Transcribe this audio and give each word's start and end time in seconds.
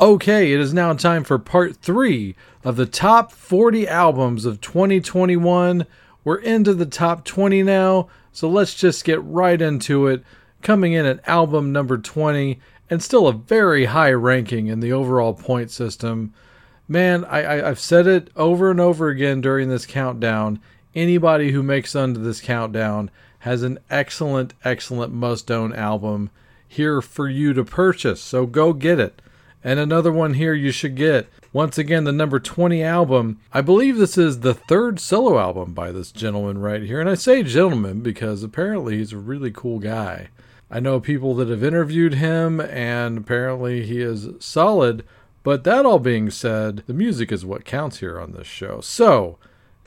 Okay, 0.00 0.52
it 0.54 0.58
is 0.58 0.72
now 0.72 0.94
time 0.94 1.22
for 1.22 1.38
part 1.38 1.76
three 1.76 2.34
of 2.64 2.76
the 2.76 2.86
top 2.86 3.30
40 3.30 3.86
albums 3.86 4.46
of 4.46 4.62
2021. 4.62 5.84
We're 6.24 6.36
into 6.36 6.72
the 6.72 6.86
top 6.86 7.26
20 7.26 7.62
now, 7.62 8.08
so 8.32 8.48
let's 8.48 8.74
just 8.74 9.04
get 9.04 9.22
right 9.22 9.60
into 9.60 10.06
it 10.06 10.24
coming 10.62 10.92
in 10.92 11.04
at 11.04 11.26
album 11.28 11.72
number 11.72 11.98
20 11.98 12.58
and 12.88 13.02
still 13.02 13.26
a 13.26 13.32
very 13.32 13.86
high 13.86 14.12
ranking 14.12 14.66
in 14.66 14.80
the 14.80 14.92
overall 14.92 15.34
point 15.34 15.70
system. 15.70 16.32
Man, 16.88 17.24
I, 17.24 17.40
have 17.56 17.78
said 17.78 18.06
it 18.06 18.30
over 18.36 18.70
and 18.70 18.80
over 18.80 19.08
again 19.08 19.40
during 19.40 19.68
this 19.68 19.86
countdown. 19.86 20.60
Anybody 20.94 21.52
who 21.52 21.62
makes 21.62 21.96
under 21.96 22.20
this 22.20 22.40
countdown 22.40 23.10
has 23.40 23.62
an 23.62 23.78
excellent, 23.90 24.54
excellent 24.64 25.12
must 25.12 25.50
own 25.50 25.74
album 25.74 26.30
here 26.68 27.00
for 27.00 27.28
you 27.28 27.52
to 27.54 27.64
purchase. 27.64 28.20
So 28.20 28.46
go 28.46 28.72
get 28.72 29.00
it. 29.00 29.22
And 29.64 29.78
another 29.78 30.12
one 30.12 30.34
here 30.34 30.54
you 30.54 30.70
should 30.70 30.96
get. 30.96 31.28
Once 31.52 31.78
again, 31.78 32.04
the 32.04 32.12
number 32.12 32.40
20 32.40 32.82
album. 32.82 33.40
I 33.52 33.60
believe 33.60 33.96
this 33.96 34.18
is 34.18 34.40
the 34.40 34.54
third 34.54 34.98
solo 34.98 35.38
album 35.38 35.72
by 35.72 35.92
this 35.92 36.10
gentleman 36.10 36.58
right 36.58 36.82
here. 36.82 37.00
And 37.00 37.08
I 37.08 37.14
say 37.14 37.42
gentleman 37.42 38.00
because 38.00 38.42
apparently 38.42 38.98
he's 38.98 39.12
a 39.12 39.18
really 39.18 39.50
cool 39.50 39.78
guy. 39.78 40.28
I 40.74 40.80
know 40.80 41.00
people 41.00 41.34
that 41.34 41.50
have 41.50 41.62
interviewed 41.62 42.14
him, 42.14 42.58
and 42.58 43.18
apparently 43.18 43.84
he 43.84 44.00
is 44.00 44.28
solid. 44.38 45.04
But 45.42 45.64
that 45.64 45.84
all 45.84 45.98
being 45.98 46.30
said, 46.30 46.82
the 46.86 46.94
music 46.94 47.30
is 47.30 47.44
what 47.44 47.66
counts 47.66 47.98
here 47.98 48.18
on 48.18 48.32
this 48.32 48.46
show. 48.46 48.80
So, 48.80 49.36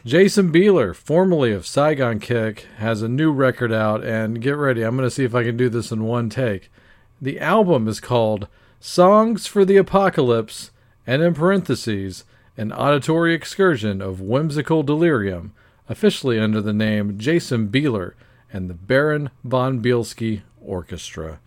Jason 0.05 0.51
Bieler, 0.51 0.95
formerly 0.95 1.51
of 1.51 1.65
Saigon 1.65 2.19
Kick, 2.19 2.67
has 2.77 3.01
a 3.01 3.09
new 3.09 3.31
record 3.31 3.73
out, 3.73 4.03
and 4.03 4.39
get 4.39 4.57
ready. 4.57 4.83
I'm 4.83 4.95
going 4.95 5.09
to 5.09 5.15
see 5.15 5.23
if 5.23 5.33
I 5.33 5.43
can 5.43 5.57
do 5.57 5.69
this 5.69 5.91
in 5.91 6.03
one 6.03 6.29
take. 6.29 6.69
The 7.19 7.39
album 7.39 7.87
is 7.87 7.99
called 7.99 8.47
Songs 8.79 9.47
for 9.47 9.65
the 9.65 9.77
Apocalypse, 9.77 10.69
and 11.07 11.23
in 11.23 11.33
parentheses, 11.33 12.25
an 12.57 12.71
auditory 12.71 13.33
excursion 13.33 14.03
of 14.03 14.21
whimsical 14.21 14.83
delirium, 14.83 15.51
officially 15.89 16.39
under 16.39 16.61
the 16.61 16.73
name 16.73 17.17
Jason 17.17 17.69
Bieler 17.69 18.13
and 18.53 18.69
the 18.69 18.75
Baron 18.75 19.31
von 19.43 19.81
Bielski 19.81 20.43
orchestra. 20.65 21.39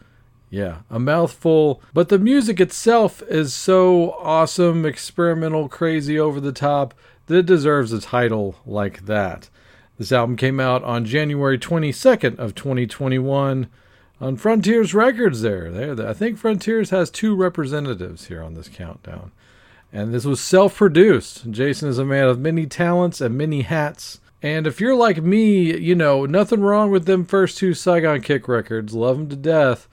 Yeah, 0.51 0.79
a 0.89 0.99
mouthful, 0.99 1.83
but 1.93 2.09
the 2.09 2.19
music 2.19 2.59
itself 2.59 3.23
is 3.29 3.53
so 3.53 4.13
awesome, 4.13 4.87
experimental, 4.87 5.69
crazy, 5.69 6.19
over 6.19 6.41
the 6.41 6.53
top 6.53 6.95
that 7.27 7.37
it 7.37 7.47
deserves 7.47 7.93
a 7.93 8.01
title 8.01 8.57
like 8.65 9.05
that. 9.05 9.51
This 9.99 10.13
album 10.13 10.37
came 10.37 10.59
out 10.61 10.83
on 10.85 11.05
January 11.05 11.59
22nd 11.59 12.39
of 12.39 12.55
2021 12.55 13.69
on 14.21 14.37
Frontiers 14.37 14.95
Records 14.95 15.43
there. 15.43 15.71
There, 15.71 16.09
I 16.09 16.13
think 16.15 16.39
Frontiers 16.39 16.91
has 16.91 17.11
two 17.11 17.35
representatives 17.35 18.29
here 18.29 18.43
on 18.43 18.55
this 18.55 18.69
countdown. 18.69 19.33
And 19.93 20.13
this 20.13 20.25
was 20.25 20.41
self-produced. 20.41 21.51
Jason 21.51 21.89
is 21.89 21.99
a 21.99 22.05
man 22.05 22.29
of 22.29 22.39
many 22.39 22.67
talents 22.67 23.21
and 23.21 23.37
many 23.37 23.63
hats. 23.63 24.21
And 24.43 24.67
if 24.67 24.81
you're 24.81 24.95
like 24.95 25.23
me, 25.23 25.77
you 25.77 25.95
know, 25.95 26.25
nothing 26.25 26.61
wrong 26.61 26.91
with 26.91 27.07
them 27.07 27.25
first 27.25 27.59
two 27.59 27.75
Saigon 27.75 28.21
Kick 28.21 28.47
records. 28.47 28.95
Love 28.95 29.19
them 29.19 29.29
to 29.31 29.37
death. 29.37 29.89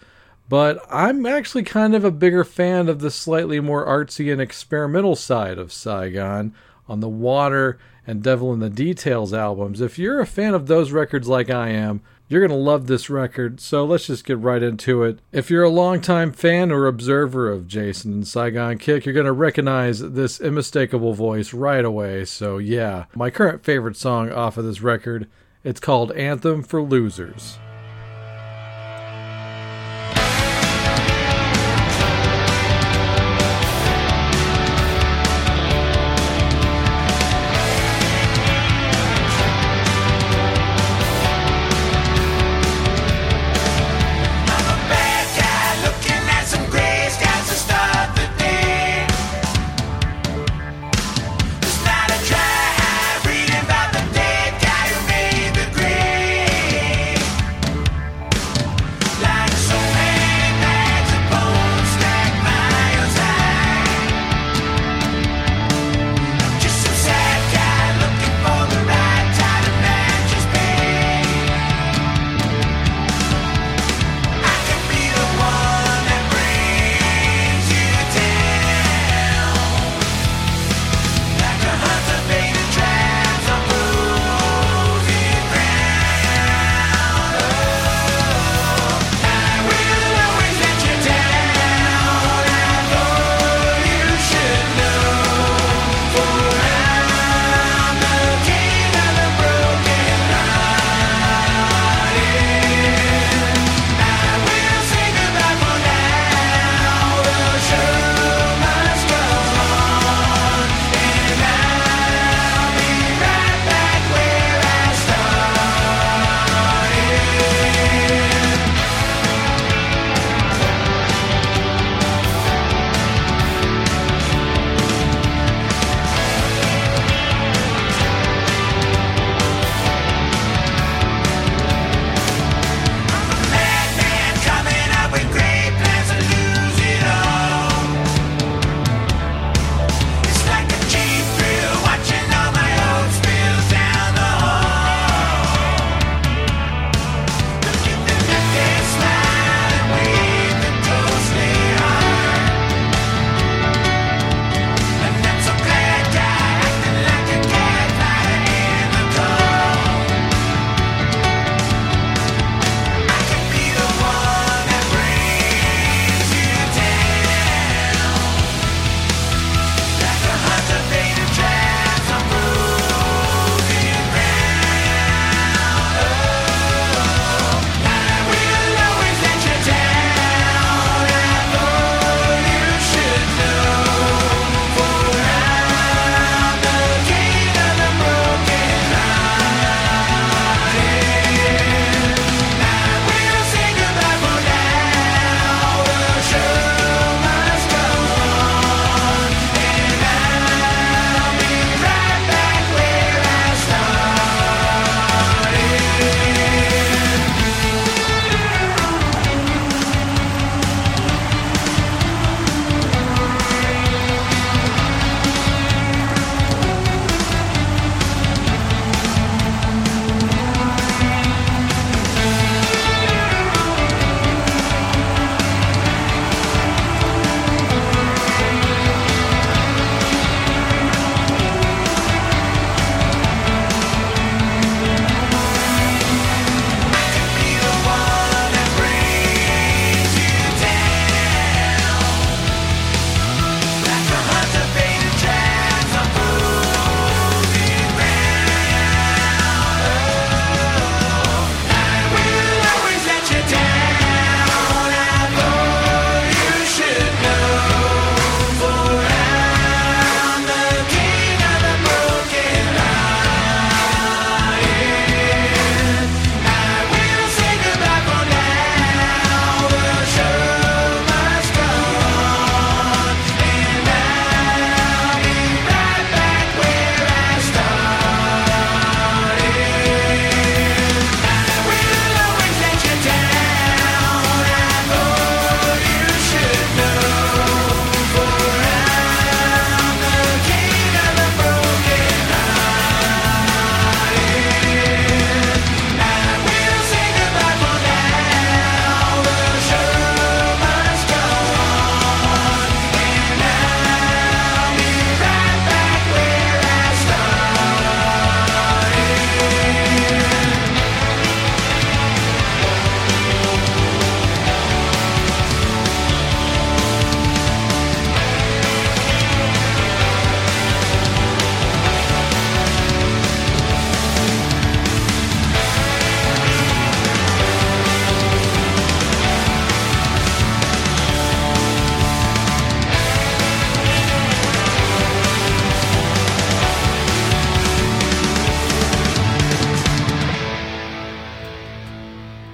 But 0.48 0.86
I'm 0.90 1.26
actually 1.26 1.64
kind 1.64 1.96
of 1.96 2.04
a 2.04 2.12
bigger 2.12 2.44
fan 2.44 2.88
of 2.88 3.00
the 3.00 3.10
slightly 3.10 3.60
more 3.60 3.86
artsy 3.86 4.32
and 4.32 4.40
experimental 4.40 5.16
side 5.16 5.58
of 5.58 5.74
Saigon 5.74 6.54
on 6.88 7.00
the 7.00 7.10
Water 7.10 7.80
and 8.06 8.22
Devil 8.22 8.54
in 8.54 8.60
the 8.60 8.70
Details 8.70 9.34
albums. 9.34 9.82
If 9.82 9.98
you're 9.98 10.20
a 10.20 10.28
fan 10.28 10.54
of 10.54 10.68
those 10.68 10.92
records 10.92 11.28
like 11.28 11.50
I 11.50 11.70
am, 11.70 12.02
you're 12.28 12.46
going 12.46 12.58
to 12.58 12.64
love 12.64 12.88
this 12.88 13.10
record, 13.10 13.60
so 13.60 13.86
let's 13.86 14.08
just 14.08 14.26
get 14.26 14.40
right 14.40 14.64
into 14.64 15.04
it. 15.04 15.20
If 15.32 15.50
you're 15.50 15.64
a 15.64 15.70
longtime 15.70 16.32
fan 16.32 16.72
or 16.72 16.88
observer 16.88 17.52
of 17.52 17.68
Jason 17.68 18.14
and 18.14 18.28
Saigon 18.28 18.78
Kick, 18.78 19.06
you're 19.06 19.14
going 19.14 19.26
to 19.26 19.32
recognize 19.32 20.00
this 20.00 20.42
unmistakable 20.42 21.14
voice 21.14 21.54
right 21.54 21.86
away. 21.86 22.26
So, 22.26 22.58
yeah, 22.58 23.06
my 23.16 23.30
current 23.30 23.64
favorite 23.64 23.98
song 23.98 24.32
off 24.32 24.58
of 24.58 24.66
this 24.66 24.82
record, 24.82 25.30
it's 25.64 25.80
called 25.80 26.12
Anthem 26.14 26.64
for 26.64 26.82
Losers. 26.82 27.60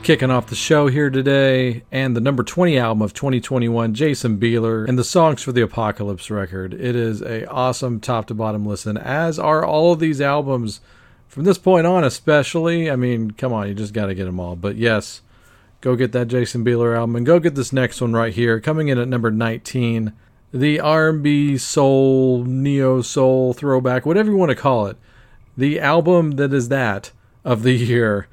Kicking 0.04 0.32
off 0.32 0.48
the 0.48 0.56
show 0.56 0.88
here 0.88 1.12
today, 1.12 1.84
and 1.92 2.16
the 2.16 2.22
number 2.22 2.44
20 2.44 2.76
album 2.76 3.04
of 3.04 3.14
2021, 3.14 3.94
Jason 3.94 4.40
Bieler, 4.40 4.88
and 4.90 4.98
the 4.98 5.04
songs 5.04 5.44
for 5.44 5.52
the 5.52 5.62
Apocalypse 5.62 6.32
record. 6.32 6.74
It 6.74 6.96
is 6.96 7.22
a 7.22 7.48
awesome 7.48 8.00
top 8.00 8.26
to 8.26 8.34
bottom 8.34 8.66
listen, 8.66 8.98
as 8.98 9.38
are 9.38 9.64
all 9.64 9.94
of 9.94 10.00
these 10.00 10.20
albums 10.20 10.82
from 11.28 11.44
this 11.44 11.60
point 11.60 11.86
on, 11.86 12.04
especially. 12.04 12.90
I 12.90 12.96
mean, 12.96 13.32
come 13.32 13.54
on, 13.54 13.68
you 13.68 13.76
just 13.76 13.94
got 13.94 14.08
to 14.08 14.16
get 14.16 14.26
them 14.26 14.40
all. 14.40 14.56
But 14.56 14.76
yes, 14.76 15.22
go 15.82 15.96
get 15.96 16.14
that 16.14 16.28
Jason 16.28 16.66
Bieler 16.66 16.98
album, 16.98 17.16
and 17.16 17.26
go 17.26 17.40
get 17.40 17.54
this 17.54 17.72
next 17.72 18.02
one 18.02 18.14
right 18.14 18.34
here, 18.34 18.60
coming 18.60 18.88
in 18.88 18.98
at 18.98 19.08
number 19.08 19.30
19, 19.30 20.14
the 20.52 20.80
R&B 20.80 21.60
soul, 21.60 22.44
neo 22.44 23.04
soul 23.04 23.54
throwback, 23.54 24.08
whatever 24.08 24.32
you 24.32 24.38
want 24.38 24.50
to 24.50 24.56
call 24.56 24.88
it, 24.88 24.98
the 25.56 25.80
album 25.80 26.32
that 26.32 26.52
is 26.52 26.70
that 26.70 27.12
of 27.46 27.62
the 27.62 27.74
year 27.74 28.28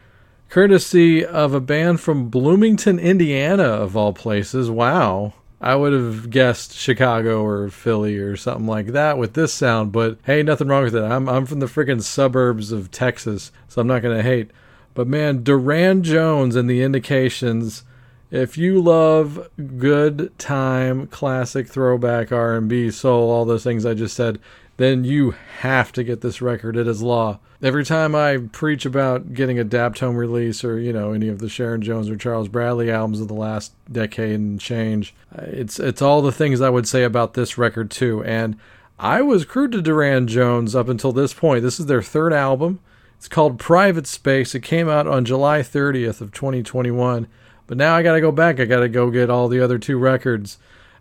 courtesy 0.49 1.25
of 1.25 1.55
a 1.55 1.61
band 1.61 2.01
from 2.01 2.29
Bloomington, 2.29 2.99
Indiana, 2.99 3.65
of 3.65 3.97
all 3.97 4.13
places. 4.13 4.71
Wow. 4.71 5.35
I 5.61 5.75
would 5.75 5.93
have 5.93 6.31
guessed 6.31 6.75
Chicago 6.75 7.45
or 7.45 7.69
Philly 7.69 8.17
or 8.17 8.37
something 8.37 8.67
like 8.67 8.89
that 8.89 9.19
with 9.19 9.35
this 9.35 9.53
sound, 9.53 9.91
but 9.91 10.19
hey, 10.25 10.43
nothing 10.45 10.69
wrong 10.69 10.85
with 10.85 10.95
it. 10.95 11.03
I'm 11.03 11.29
I'm 11.29 11.47
from 11.47 11.59
the 11.59 11.67
freaking 11.67 12.03
suburbs 12.03 12.71
of 12.71 12.93
Texas, 12.93 13.51
so 13.67 13.81
I'm 13.81 13.89
not 13.89 14.03
gonna 14.03 14.23
hate. 14.23 14.53
But 14.95 15.09
man, 15.09 15.43
Durand 15.43 16.05
Jones 16.05 16.55
and 16.55 16.71
the 16.71 16.83
Indications. 16.83 17.83
If 18.31 18.59
you 18.59 18.81
love 18.81 19.49
good 19.79 20.39
time, 20.39 21.07
classic 21.07 21.67
throwback 21.67 22.31
R&B, 22.31 22.91
soul, 22.91 23.31
all 23.31 23.47
those 23.47 23.65
things 23.65 23.87
I 23.87 23.95
just 23.95 24.15
said, 24.15 24.39
then 24.79 25.03
you 25.05 25.33
have 25.59 25.91
to 25.93 26.05
get 26.05 26.21
this 26.21 26.41
record. 26.41 26.77
It 26.77 26.87
is 26.87 27.03
law. 27.03 27.41
Every 27.61 27.85
time 27.85 28.15
I 28.15 28.39
preach 28.53 28.87
about 28.87 29.35
getting 29.35 29.59
a 29.59 29.65
Daptone 29.65 30.17
release 30.17 30.63
or, 30.63 30.79
you 30.79 30.93
know, 30.93 31.13
any 31.13 31.29
of 31.29 31.41
the 31.41 31.49
Sharon 31.49 31.83
Jones 31.83 32.09
or 32.09 32.17
Charles 32.17 32.47
Bradley 32.47 32.89
albums 32.89 33.21
of 33.21 33.27
the 33.27 33.35
last 33.35 33.73
decade 33.91 34.39
and 34.39 34.61
change, 34.61 35.15
it's 35.37 35.81
it's 35.81 36.01
all 36.01 36.23
the 36.23 36.33
things 36.33 36.61
I 36.61 36.71
would 36.71 36.87
say 36.87 37.03
about 37.03 37.35
this 37.35 37.59
record 37.59 37.91
too. 37.91 38.23
And 38.23 38.57
I 39.01 39.21
was 39.21 39.45
crude 39.45 39.73
to 39.73 39.83
Durand 39.83 40.29
Jones 40.29 40.77
up 40.77 40.89
until 40.89 41.13
this 41.13 41.35
point. 41.35 41.65
This 41.65 41.81
is 41.81 41.87
their 41.87 42.03
third 42.03 42.33
album. 42.33 42.79
It's 43.17 43.29
called 43.29 43.59
Private 43.59 44.07
Space. 44.07 44.55
It 44.55 44.63
came 44.63 44.89
out 44.89 45.09
on 45.09 45.25
July 45.25 45.61
30th 45.61 46.21
of 46.21 46.31
2021. 46.31 47.27
But 47.67 47.77
now 47.77 47.97
I 47.97 48.05
got 48.05 48.15
to 48.15 48.21
go 48.21 48.31
back. 48.31 48.61
I 48.61 48.65
got 48.65 48.81
to 48.81 48.89
go 48.89 49.11
get 49.11 49.29
all 49.29 49.49
the 49.49 49.61
other 49.61 49.77
two 49.77 49.99
records. 49.99 50.57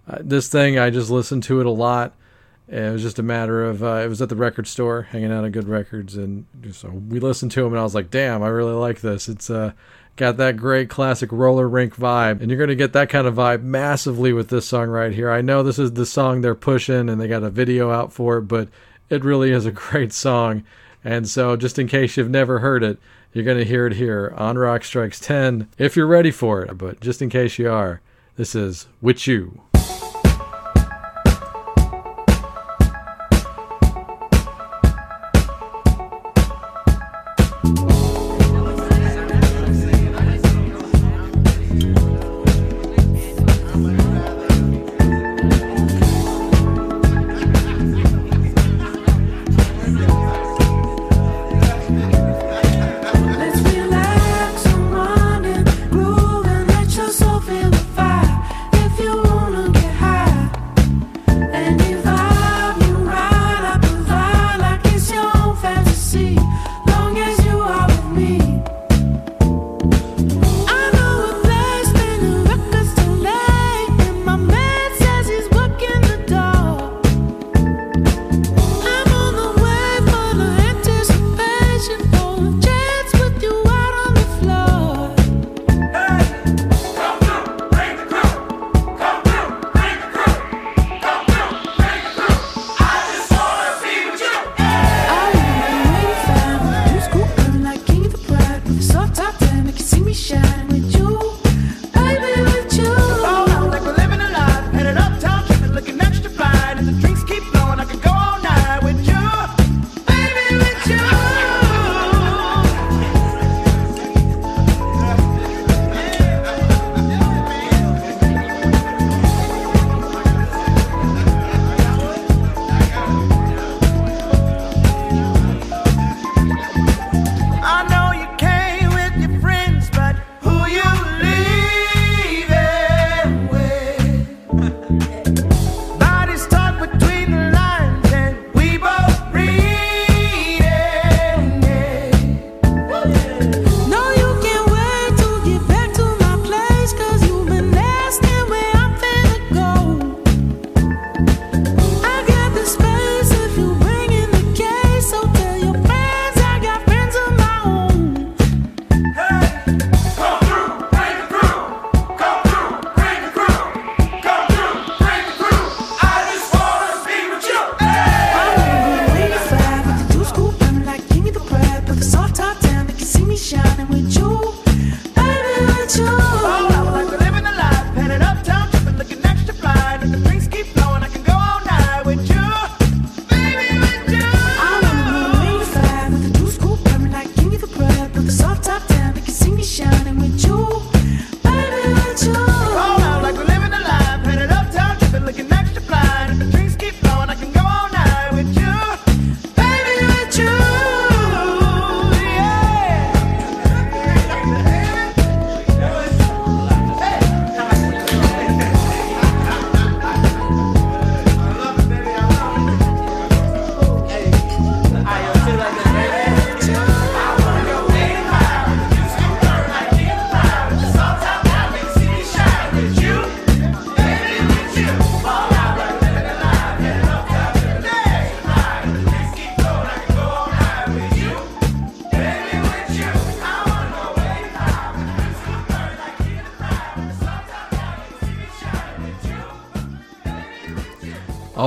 Uh, 0.09 0.17
this 0.21 0.49
thing 0.49 0.79
I 0.79 0.89
just 0.89 1.11
listened 1.11 1.43
to 1.43 1.59
it 1.59 1.67
a 1.67 1.71
lot 1.71 2.15
it 2.67 2.91
was 2.91 3.01
just 3.01 3.19
a 3.19 3.23
matter 3.23 3.63
of 3.63 3.81
uh, 3.81 4.01
it 4.03 4.09
was 4.09 4.21
at 4.21 4.29
the 4.29 4.35
record 4.35 4.67
store, 4.67 5.03
hanging 5.03 5.31
out 5.31 5.45
at 5.45 5.53
Good 5.53 5.69
Records, 5.69 6.17
and 6.17 6.45
so 6.73 6.89
we 6.89 7.19
listened 7.19 7.51
to 7.53 7.65
him, 7.65 7.71
and 7.71 7.79
I 7.79 7.83
was 7.83 7.95
like, 7.95 8.11
"Damn, 8.11 8.43
I 8.43 8.47
really 8.49 8.73
like 8.73 8.99
this." 8.99 9.29
It's 9.29 9.49
uh, 9.49 9.71
got 10.17 10.35
that 10.37 10.57
great 10.57 10.89
classic 10.89 11.31
roller 11.31 11.67
rink 11.69 11.95
vibe, 11.95 12.41
and 12.41 12.49
you're 12.49 12.59
gonna 12.59 12.75
get 12.75 12.91
that 12.91 13.09
kind 13.09 13.25
of 13.25 13.35
vibe 13.35 13.63
massively 13.63 14.33
with 14.33 14.49
this 14.49 14.67
song 14.67 14.89
right 14.89 15.13
here. 15.13 15.31
I 15.31 15.41
know 15.41 15.63
this 15.63 15.79
is 15.79 15.93
the 15.93 16.05
song 16.05 16.41
they're 16.41 16.55
pushing, 16.55 17.07
and 17.07 17.21
they 17.21 17.27
got 17.29 17.43
a 17.43 17.49
video 17.49 17.89
out 17.89 18.11
for 18.11 18.39
it, 18.39 18.43
but 18.43 18.67
it 19.09 19.23
really 19.23 19.51
is 19.51 19.65
a 19.65 19.71
great 19.71 20.11
song. 20.11 20.63
And 21.05 21.29
so, 21.29 21.55
just 21.55 21.79
in 21.79 21.87
case 21.87 22.17
you've 22.17 22.29
never 22.29 22.59
heard 22.59 22.83
it, 22.83 22.99
you're 23.31 23.45
gonna 23.45 23.63
hear 23.63 23.87
it 23.87 23.93
here 23.93 24.33
on 24.35 24.57
Rock 24.57 24.83
Strikes 24.83 25.21
10 25.21 25.69
if 25.77 25.95
you're 25.95 26.05
ready 26.05 26.31
for 26.31 26.63
it. 26.63 26.77
But 26.77 26.99
just 26.99 27.21
in 27.21 27.29
case 27.29 27.57
you 27.57 27.71
are, 27.71 28.01
this 28.35 28.55
is 28.55 28.87
"With 29.01 29.25
You." 29.25 29.61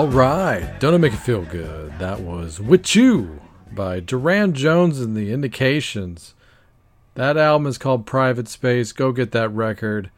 All 0.00 0.08
right, 0.08 0.80
don't 0.80 0.94
it 0.94 0.98
make 0.98 1.12
it 1.12 1.18
feel 1.18 1.44
good? 1.44 1.98
That 1.98 2.20
was 2.20 2.58
"With 2.58 2.96
You" 2.96 3.42
by 3.70 4.00
Durand 4.00 4.54
Jones 4.54 4.98
and 4.98 5.14
the 5.14 5.30
Indications. 5.30 6.34
That 7.16 7.36
album 7.36 7.66
is 7.66 7.76
called 7.76 8.06
Private 8.06 8.48
Space. 8.48 8.92
Go 8.92 9.12
get 9.12 9.32
that 9.32 9.50
record. 9.50 10.10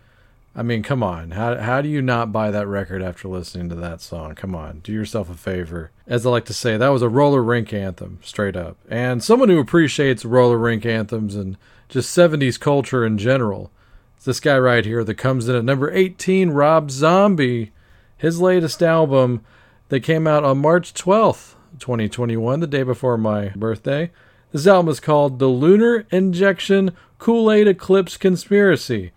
I 0.55 0.63
mean, 0.63 0.85
come 0.85 1.03
on. 1.03 1.33
How 1.33 1.57
how 1.57 1.83
do 1.83 1.89
you 1.89 2.01
not 2.01 2.31
buy 2.31 2.53
that 2.53 2.69
record 2.69 3.03
after 3.03 3.27
listening 3.27 3.71
to 3.71 3.75
that 3.75 4.01
song? 4.01 4.37
Come 4.37 4.55
on, 4.55 4.83
do 4.85 4.93
yourself 4.93 5.29
a 5.29 5.35
favor. 5.35 5.91
As 6.07 6.25
I 6.25 6.31
like 6.31 6.45
to 6.45 6.55
say, 6.55 6.77
that 6.77 6.91
was 6.91 7.03
a 7.03 7.09
roller 7.09 7.43
rink 7.43 7.73
anthem, 7.73 8.21
straight 8.23 8.55
up. 8.55 8.77
And 8.89 9.21
someone 9.21 9.49
who 9.49 9.59
appreciates 9.59 10.25
roller 10.25 10.59
rink 10.59 10.87
anthems 10.87 11.35
and 11.35 11.57
just 11.89 12.17
70s 12.17 12.57
culture 12.61 13.05
in 13.05 13.19
general. 13.19 13.73
It's 14.15 14.27
this 14.27 14.39
guy 14.39 14.61
right 14.61 14.85
here 14.87 15.03
that 15.03 15.15
comes 15.17 15.49
in 15.49 15.57
at 15.57 15.65
number 15.65 15.91
18, 15.91 16.51
Rob 16.51 16.93
Zombie. 16.93 17.73
His 18.17 18.41
latest 18.41 18.81
album 18.81 19.45
that 19.93 20.01
came 20.01 20.27
out 20.27 20.43
on 20.43 20.57
March 20.57 20.95
12th, 20.95 21.53
2021, 21.79 22.61
the 22.61 22.67
day 22.67 22.83
before 22.83 23.19
my 23.19 23.51
birthday. 23.51 24.11
This 24.51 24.67
album 24.67 24.91
is 24.91 25.01
called 25.01 25.39
The 25.39 25.49
Lunar 25.49 26.07
Injection 26.11 26.97
Kool 27.19 27.53
Aid 27.53 27.69
Eclipse 27.69 28.17
Conspiracy. 28.17 29.13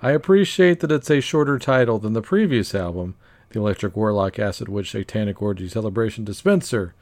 I 0.00 0.10
appreciate 0.10 0.80
that 0.80 0.92
it's 0.92 1.08
a 1.08 1.22
shorter 1.22 1.58
title 1.58 1.98
than 1.98 2.12
the 2.12 2.20
previous 2.20 2.74
album, 2.74 3.14
The 3.48 3.58
Electric 3.58 3.96
Warlock 3.96 4.38
Acid 4.38 4.68
Witch 4.68 4.90
Satanic 4.90 5.40
Orgy 5.40 5.66
Celebration 5.66 6.26
Dispenser. 6.26 6.92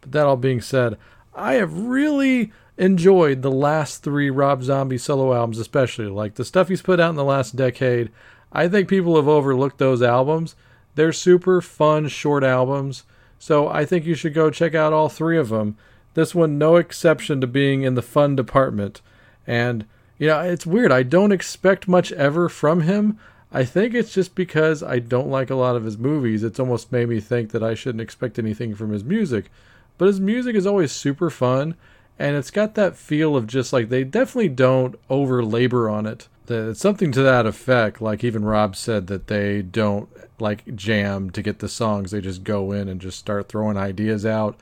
But 0.00 0.12
that 0.12 0.26
all 0.26 0.36
being 0.36 0.60
said, 0.60 0.96
I 1.34 1.54
have 1.54 1.76
really 1.76 2.52
enjoyed 2.78 3.42
the 3.42 3.50
last 3.50 4.04
three 4.04 4.30
Rob 4.30 4.62
Zombie 4.62 4.96
solo 4.96 5.34
albums, 5.34 5.58
especially. 5.58 6.06
Like 6.06 6.36
the 6.36 6.44
stuff 6.44 6.68
he's 6.68 6.82
put 6.82 7.00
out 7.00 7.10
in 7.10 7.16
the 7.16 7.24
last 7.24 7.56
decade. 7.56 8.12
I 8.52 8.68
think 8.68 8.88
people 8.88 9.16
have 9.16 9.26
overlooked 9.26 9.78
those 9.78 10.02
albums. 10.02 10.54
They're 10.96 11.12
super 11.12 11.60
fun, 11.60 12.08
short 12.08 12.42
albums. 12.42 13.04
So 13.38 13.68
I 13.68 13.84
think 13.84 14.04
you 14.04 14.14
should 14.14 14.34
go 14.34 14.50
check 14.50 14.74
out 14.74 14.92
all 14.92 15.08
three 15.08 15.38
of 15.38 15.50
them. 15.50 15.76
This 16.14 16.34
one, 16.34 16.58
no 16.58 16.76
exception 16.76 17.40
to 17.40 17.46
being 17.46 17.82
in 17.82 17.94
the 17.94 18.02
fun 18.02 18.34
department. 18.34 19.02
And 19.46 19.86
you 20.18 20.26
know, 20.28 20.40
it's 20.40 20.66
weird. 20.66 20.90
I 20.90 21.02
don't 21.02 21.32
expect 21.32 21.86
much 21.86 22.10
ever 22.12 22.48
from 22.48 22.80
him. 22.80 23.18
I 23.52 23.64
think 23.64 23.94
it's 23.94 24.12
just 24.12 24.34
because 24.34 24.82
I 24.82 24.98
don't 24.98 25.30
like 25.30 25.50
a 25.50 25.54
lot 25.54 25.76
of 25.76 25.84
his 25.84 25.98
movies. 25.98 26.42
It's 26.42 26.58
almost 26.58 26.90
made 26.90 27.08
me 27.08 27.20
think 27.20 27.50
that 27.52 27.62
I 27.62 27.74
shouldn't 27.74 28.00
expect 28.00 28.38
anything 28.38 28.74
from 28.74 28.90
his 28.90 29.04
music. 29.04 29.50
But 29.98 30.08
his 30.08 30.20
music 30.20 30.56
is 30.56 30.66
always 30.66 30.92
super 30.92 31.30
fun, 31.30 31.74
and 32.18 32.36
it's 32.36 32.50
got 32.50 32.74
that 32.74 32.96
feel 32.96 33.36
of 33.36 33.46
just 33.46 33.72
like 33.72 33.88
they 33.88 34.04
definitely 34.04 34.48
don't 34.48 34.96
over 35.08 35.44
labor 35.44 35.88
on 35.88 36.06
it. 36.06 36.28
It's 36.48 36.80
something 36.80 37.12
to 37.12 37.22
that 37.22 37.46
effect. 37.46 38.00
Like 38.00 38.24
even 38.24 38.44
Rob 38.44 38.76
said 38.76 39.06
that 39.08 39.26
they 39.26 39.62
don't 39.62 40.08
like 40.40 40.74
jam 40.74 41.30
to 41.30 41.42
get 41.42 41.58
the 41.58 41.68
songs. 41.68 42.10
They 42.10 42.20
just 42.20 42.44
go 42.44 42.72
in 42.72 42.88
and 42.88 43.00
just 43.00 43.18
start 43.18 43.48
throwing 43.48 43.76
ideas 43.76 44.24
out. 44.24 44.58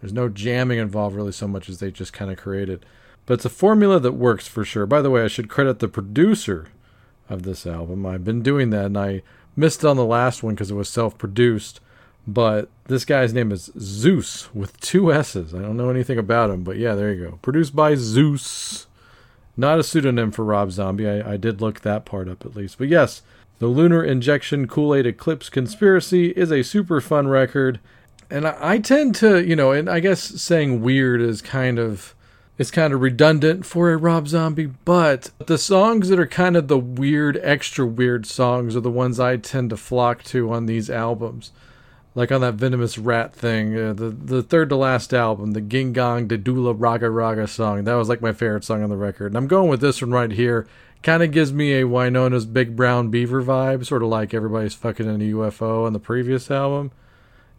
There's 0.00 0.12
no 0.12 0.28
jamming 0.28 0.78
involved 0.78 1.16
really 1.16 1.32
so 1.32 1.48
much 1.48 1.68
as 1.68 1.80
they 1.80 1.90
just 1.90 2.12
kind 2.12 2.30
of 2.30 2.36
create 2.36 2.68
it. 2.68 2.84
But 3.26 3.34
it's 3.34 3.44
a 3.44 3.50
formula 3.50 4.00
that 4.00 4.12
works 4.12 4.46
for 4.46 4.64
sure. 4.64 4.86
By 4.86 5.02
the 5.02 5.10
way, 5.10 5.22
I 5.22 5.28
should 5.28 5.50
credit 5.50 5.80
the 5.80 5.88
producer 5.88 6.68
of 7.28 7.42
this 7.42 7.66
album. 7.66 8.06
I've 8.06 8.24
been 8.24 8.42
doing 8.42 8.70
that 8.70 8.86
and 8.86 8.98
I 8.98 9.22
missed 9.56 9.84
on 9.84 9.96
the 9.96 10.04
last 10.04 10.42
one 10.42 10.54
because 10.54 10.70
it 10.70 10.74
was 10.74 10.88
self 10.88 11.18
produced. 11.18 11.80
But 12.26 12.68
this 12.86 13.06
guy's 13.06 13.32
name 13.32 13.52
is 13.52 13.70
Zeus 13.78 14.54
with 14.54 14.78
two 14.80 15.12
S's. 15.12 15.54
I 15.54 15.60
don't 15.60 15.78
know 15.78 15.88
anything 15.88 16.18
about 16.18 16.50
him, 16.50 16.62
but 16.62 16.76
yeah, 16.76 16.94
there 16.94 17.12
you 17.12 17.24
go. 17.24 17.38
Produced 17.40 17.74
by 17.74 17.94
Zeus. 17.94 18.86
Not 19.58 19.80
a 19.80 19.82
pseudonym 19.82 20.30
for 20.30 20.44
Rob 20.44 20.70
Zombie. 20.70 21.08
I, 21.08 21.32
I 21.32 21.36
did 21.36 21.60
look 21.60 21.80
that 21.80 22.04
part 22.04 22.28
up 22.28 22.46
at 22.46 22.54
least. 22.54 22.78
But 22.78 22.86
yes, 22.86 23.22
the 23.58 23.66
Lunar 23.66 24.04
Injection 24.04 24.68
Kool 24.68 24.94
Aid 24.94 25.04
Eclipse 25.04 25.50
Conspiracy 25.50 26.30
is 26.30 26.52
a 26.52 26.62
super 26.62 27.00
fun 27.00 27.26
record. 27.26 27.80
And 28.30 28.46
I, 28.46 28.56
I 28.60 28.78
tend 28.78 29.16
to, 29.16 29.44
you 29.44 29.56
know, 29.56 29.72
and 29.72 29.90
I 29.90 29.98
guess 29.98 30.22
saying 30.22 30.80
weird 30.80 31.20
is 31.20 31.42
kind 31.42 31.80
of 31.80 32.14
it's 32.56 32.70
kind 32.70 32.92
of 32.92 33.00
redundant 33.00 33.66
for 33.66 33.92
a 33.92 33.96
Rob 33.96 34.26
Zombie, 34.26 34.66
but 34.66 35.30
the 35.46 35.58
songs 35.58 36.08
that 36.08 36.18
are 36.18 36.26
kind 36.26 36.56
of 36.56 36.66
the 36.66 36.78
weird, 36.78 37.38
extra 37.40 37.86
weird 37.86 38.26
songs 38.26 38.74
are 38.74 38.80
the 38.80 38.90
ones 38.90 39.20
I 39.20 39.36
tend 39.36 39.70
to 39.70 39.76
flock 39.76 40.24
to 40.24 40.52
on 40.52 40.66
these 40.66 40.90
albums. 40.90 41.52
Like 42.18 42.32
on 42.32 42.40
that 42.40 42.54
Venomous 42.54 42.98
Rat 42.98 43.32
thing, 43.32 43.78
uh, 43.78 43.92
the 43.92 44.10
the 44.10 44.42
third 44.42 44.70
to 44.70 44.76
last 44.76 45.14
album, 45.14 45.52
the 45.52 45.60
Ging 45.60 45.92
Gong 45.92 46.26
Dedula 46.26 46.74
Raga 46.76 47.08
Raga 47.10 47.46
song. 47.46 47.84
That 47.84 47.94
was 47.94 48.08
like 48.08 48.20
my 48.20 48.32
favorite 48.32 48.64
song 48.64 48.82
on 48.82 48.90
the 48.90 48.96
record. 48.96 49.26
And 49.28 49.36
I'm 49.36 49.46
going 49.46 49.70
with 49.70 49.80
this 49.80 50.02
one 50.02 50.10
right 50.10 50.32
here. 50.32 50.66
Kind 51.04 51.22
of 51.22 51.30
gives 51.30 51.52
me 51.52 51.74
a 51.74 51.86
Wynona's 51.86 52.44
Big 52.44 52.74
Brown 52.74 53.08
Beaver 53.08 53.40
vibe, 53.44 53.86
sort 53.86 54.02
of 54.02 54.08
like 54.08 54.34
everybody's 54.34 54.74
fucking 54.74 55.06
in 55.06 55.22
a 55.22 55.32
UFO 55.32 55.86
on 55.86 55.92
the 55.92 56.00
previous 56.00 56.50
album. 56.50 56.90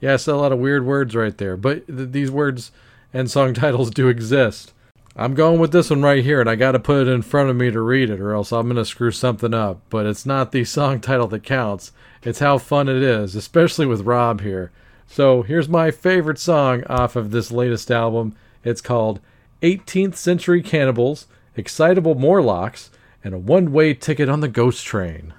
Yeah, 0.02 0.16
it's 0.16 0.28
a 0.28 0.36
lot 0.36 0.52
of 0.52 0.60
weird 0.60 0.86
words 0.86 1.16
right 1.16 1.38
there, 1.38 1.56
but 1.56 1.88
th- 1.88 2.12
these 2.12 2.30
words 2.30 2.74
and 3.14 3.32
song 3.32 3.54
titles 3.54 3.90
do 3.92 4.10
exist. 4.10 4.74
I'm 5.16 5.36
going 5.36 5.62
with 5.62 5.72
this 5.72 5.90
one 5.90 6.02
right 6.02 6.22
here, 6.22 6.42
and 6.42 6.50
I 6.50 6.56
got 6.56 6.74
to 6.74 6.80
put 6.80 7.08
it 7.08 7.10
in 7.10 7.22
front 7.22 7.50
of 7.50 7.56
me 7.56 7.72
to 7.72 7.80
read 7.80 8.10
it, 8.10 8.20
or 8.20 8.34
else 8.34 8.52
I'm 8.52 8.66
going 8.66 8.76
to 8.76 8.84
screw 8.84 9.12
something 9.12 9.54
up. 9.54 9.80
But 9.90 10.06
it's 10.06 10.26
not 10.26 10.52
the 10.52 10.66
song 10.66 11.00
title 11.00 11.28
that 11.28 11.44
counts, 11.44 11.94
it's 12.24 12.40
how 12.40 12.58
fun 12.58 12.90
it 12.90 13.02
is, 13.02 13.36
especially 13.36 13.86
with 13.86 14.02
Rob 14.02 14.42
here. 14.42 14.72
So 15.08 15.42
here's 15.42 15.70
my 15.70 15.92
favorite 15.92 16.40
song 16.40 16.84
off 16.88 17.16
of 17.16 17.32
this 17.32 17.52
latest 17.52 17.90
album. 17.90 18.36
It's 18.64 18.82
called 18.82 19.20
18th 19.62 20.16
Century 20.16 20.62
Cannibals, 20.62 21.28
Excitable 21.56 22.16
Morlocks, 22.16 22.92
and 23.24 23.34
a 23.34 23.38
one 23.38 23.72
way 23.72 23.94
ticket 23.94 24.30
on 24.30 24.42
the 24.42 24.48
ghost 24.48 24.86
train. 24.86 25.34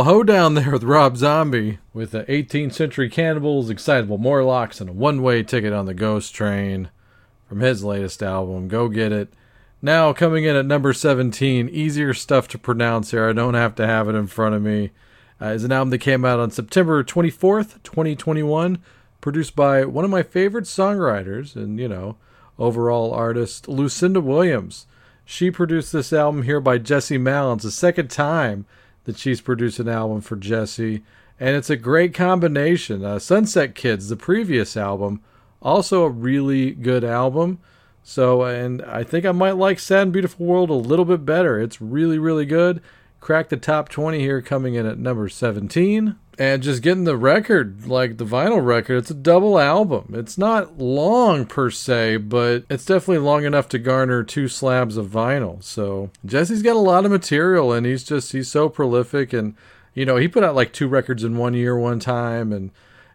Little 0.00 0.14
hoedown 0.14 0.54
there 0.54 0.70
with 0.70 0.82
Rob 0.82 1.18
Zombie 1.18 1.78
with 1.92 2.12
the 2.12 2.24
18th 2.24 2.72
Century 2.72 3.10
Cannibals, 3.10 3.68
Excitable 3.68 4.16
Morlocks, 4.16 4.80
and 4.80 4.88
a 4.88 4.94
one-way 4.94 5.42
ticket 5.42 5.74
on 5.74 5.84
the 5.84 5.92
Ghost 5.92 6.34
Train 6.34 6.88
from 7.46 7.60
his 7.60 7.84
latest 7.84 8.22
album. 8.22 8.66
Go 8.66 8.88
get 8.88 9.12
it. 9.12 9.30
Now 9.82 10.14
coming 10.14 10.44
in 10.44 10.56
at 10.56 10.64
number 10.64 10.94
17, 10.94 11.68
easier 11.68 12.14
stuff 12.14 12.48
to 12.48 12.58
pronounce 12.58 13.10
here. 13.10 13.28
I 13.28 13.34
don't 13.34 13.52
have 13.52 13.74
to 13.74 13.86
have 13.86 14.08
it 14.08 14.14
in 14.14 14.26
front 14.26 14.54
of 14.54 14.62
me. 14.62 14.90
Uh, 15.38 15.48
is 15.48 15.64
an 15.64 15.72
album 15.72 15.90
that 15.90 15.98
came 15.98 16.24
out 16.24 16.40
on 16.40 16.50
September 16.50 17.04
24th, 17.04 17.82
2021, 17.82 18.78
produced 19.20 19.54
by 19.54 19.84
one 19.84 20.06
of 20.06 20.10
my 20.10 20.22
favorite 20.22 20.64
songwriters 20.64 21.54
and 21.56 21.78
you 21.78 21.88
know 21.88 22.16
overall 22.58 23.12
artist, 23.12 23.68
Lucinda 23.68 24.22
Williams. 24.22 24.86
She 25.26 25.50
produced 25.50 25.92
this 25.92 26.10
album 26.10 26.44
here 26.44 26.60
by 26.60 26.78
Jesse 26.78 27.18
Malin. 27.18 27.56
It's 27.56 27.64
the 27.64 27.70
second 27.70 28.08
time 28.08 28.64
that 29.04 29.18
she's 29.18 29.40
produced 29.40 29.78
an 29.78 29.88
album 29.88 30.20
for 30.20 30.36
Jesse, 30.36 31.02
and 31.38 31.56
it's 31.56 31.70
a 31.70 31.76
great 31.76 32.14
combination. 32.14 33.04
Uh, 33.04 33.18
Sunset 33.18 33.74
Kids, 33.74 34.08
the 34.08 34.16
previous 34.16 34.76
album, 34.76 35.22
also 35.62 36.04
a 36.04 36.10
really 36.10 36.72
good 36.72 37.04
album. 37.04 37.58
So, 38.02 38.42
and 38.42 38.82
I 38.82 39.04
think 39.04 39.24
I 39.24 39.32
might 39.32 39.56
like 39.56 39.78
Sad 39.78 40.02
and 40.02 40.12
Beautiful 40.12 40.46
World 40.46 40.70
a 40.70 40.74
little 40.74 41.04
bit 41.04 41.24
better. 41.24 41.60
It's 41.60 41.80
really, 41.80 42.18
really 42.18 42.46
good. 42.46 42.82
Cracked 43.20 43.50
the 43.50 43.56
top 43.56 43.88
20 43.88 44.18
here, 44.18 44.40
coming 44.40 44.74
in 44.74 44.86
at 44.86 44.98
number 44.98 45.28
17 45.28 46.16
and 46.40 46.62
just 46.62 46.80
getting 46.80 47.04
the 47.04 47.18
record, 47.18 47.86
like 47.86 48.16
the 48.16 48.24
vinyl 48.24 48.64
record, 48.64 48.96
it's 48.96 49.10
a 49.10 49.14
double 49.14 49.58
album. 49.58 50.12
It's 50.14 50.38
not 50.38 50.78
long 50.78 51.44
per 51.44 51.70
se, 51.70 52.16
but 52.16 52.64
it's 52.70 52.86
definitely 52.86 53.18
long 53.18 53.44
enough 53.44 53.68
to 53.68 53.78
garner 53.78 54.22
two 54.22 54.48
slabs 54.48 54.96
of 54.96 55.08
vinyl. 55.08 55.62
So 55.62 56.08
Jesse's 56.24 56.62
got 56.62 56.76
a 56.76 56.78
lot 56.78 57.04
of 57.04 57.10
material, 57.10 57.74
and 57.74 57.84
he's 57.84 58.02
just 58.02 58.32
he's 58.32 58.50
so 58.50 58.70
prolific, 58.70 59.34
and 59.34 59.54
you 59.92 60.06
know 60.06 60.16
he 60.16 60.28
put 60.28 60.42
out 60.42 60.54
like 60.54 60.72
two 60.72 60.88
records 60.88 61.24
in 61.24 61.36
one 61.36 61.54
year, 61.54 61.78
one 61.78 62.00
time, 62.00 62.52
and. 62.52 62.72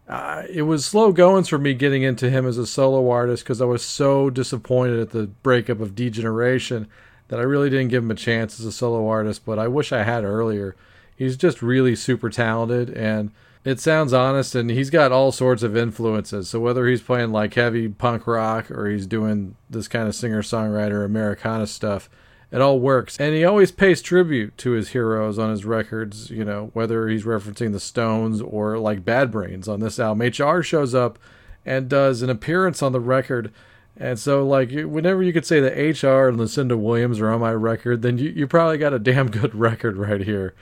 Uh, 0.08 0.44
it 0.48 0.62
was 0.62 0.86
slow 0.86 1.10
goings 1.10 1.48
for 1.48 1.58
me 1.58 1.74
getting 1.74 2.04
into 2.04 2.30
him 2.30 2.46
as 2.46 2.58
a 2.58 2.64
solo 2.64 3.10
artist 3.10 3.42
because 3.42 3.60
I 3.60 3.64
was 3.64 3.84
so 3.84 4.30
disappointed 4.30 5.00
at 5.00 5.10
the 5.10 5.26
breakup 5.26 5.80
of 5.80 5.96
D-Generation 5.96 6.86
that 7.26 7.40
I 7.40 7.42
really 7.42 7.70
didn't 7.70 7.88
give 7.88 8.04
him 8.04 8.12
a 8.12 8.14
chance 8.14 8.60
as 8.60 8.66
a 8.66 8.70
solo 8.70 9.08
artist. 9.08 9.44
But 9.44 9.58
I 9.58 9.66
wish 9.66 9.90
I 9.90 10.04
had 10.04 10.22
earlier 10.22 10.76
he's 11.16 11.36
just 11.36 11.62
really 11.62 11.96
super 11.96 12.30
talented 12.30 12.90
and 12.90 13.30
it 13.64 13.80
sounds 13.80 14.12
honest 14.12 14.54
and 14.54 14.70
he's 14.70 14.90
got 14.90 15.10
all 15.10 15.32
sorts 15.32 15.64
of 15.64 15.76
influences. 15.76 16.48
So 16.48 16.60
whether 16.60 16.86
he's 16.86 17.02
playing 17.02 17.32
like 17.32 17.54
heavy 17.54 17.88
punk 17.88 18.26
rock 18.26 18.70
or 18.70 18.88
he's 18.88 19.06
doing 19.06 19.56
this 19.68 19.88
kind 19.88 20.06
of 20.06 20.14
singer 20.14 20.42
songwriter 20.42 21.04
americana 21.04 21.66
stuff 21.66 22.08
it 22.52 22.60
all 22.60 22.78
works. 22.78 23.18
And 23.18 23.34
he 23.34 23.44
always 23.44 23.72
pays 23.72 24.00
tribute 24.00 24.56
to 24.58 24.70
his 24.70 24.90
heroes 24.90 25.36
on 25.36 25.50
his 25.50 25.64
records 25.64 26.30
you 26.30 26.44
know 26.44 26.70
whether 26.74 27.08
he's 27.08 27.24
referencing 27.24 27.72
the 27.72 27.80
stones 27.80 28.40
or 28.40 28.78
like 28.78 29.04
bad 29.04 29.32
brains 29.32 29.66
on 29.66 29.80
this 29.80 29.98
album. 29.98 30.28
Hr 30.28 30.62
shows 30.62 30.94
up 30.94 31.18
and 31.64 31.88
does 31.88 32.22
an 32.22 32.30
appearance 32.30 32.82
on 32.82 32.92
the 32.92 33.00
record. 33.00 33.52
And 33.98 34.18
so, 34.18 34.46
like, 34.46 34.70
whenever 34.70 35.22
you 35.22 35.32
could 35.32 35.46
say 35.46 35.58
that 35.58 36.02
HR 36.02 36.28
and 36.28 36.36
Lucinda 36.36 36.76
Williams 36.76 37.18
are 37.18 37.30
on 37.30 37.40
my 37.40 37.52
record, 37.52 38.02
then 38.02 38.18
you, 38.18 38.28
you 38.28 38.46
probably 38.46 38.76
got 38.76 38.92
a 38.92 38.98
damn 38.98 39.30
good 39.30 39.54
record 39.54 39.96
right 39.96 40.20
here 40.20 40.54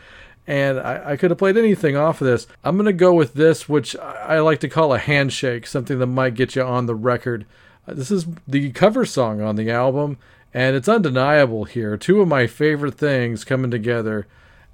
and 0.46 0.78
I, 0.78 1.12
I, 1.12 1.16
could 1.16 1.30
have 1.30 1.38
played 1.38 1.56
anything 1.56 1.96
off 1.96 2.20
of 2.20 2.26
this. 2.26 2.46
I'm 2.62 2.76
going 2.76 2.86
to 2.86 2.92
go 2.92 3.14
with 3.14 3.34
this, 3.34 3.68
which 3.68 3.96
I 3.96 4.40
like 4.40 4.60
to 4.60 4.68
call 4.68 4.92
a 4.92 4.98
handshake, 4.98 5.66
something 5.66 5.98
that 5.98 6.06
might 6.06 6.34
get 6.34 6.54
you 6.54 6.62
on 6.62 6.86
the 6.86 6.94
record. 6.94 7.46
Uh, 7.88 7.94
this 7.94 8.10
is 8.10 8.26
the 8.46 8.70
cover 8.72 9.04
song 9.06 9.40
on 9.40 9.56
the 9.56 9.70
album, 9.70 10.18
and 10.52 10.76
it's 10.76 10.88
undeniable 10.88 11.64
here. 11.64 11.96
Two 11.96 12.20
of 12.20 12.28
my 12.28 12.46
favorite 12.46 12.94
things 12.94 13.44
coming 13.44 13.70
together. 13.70 14.26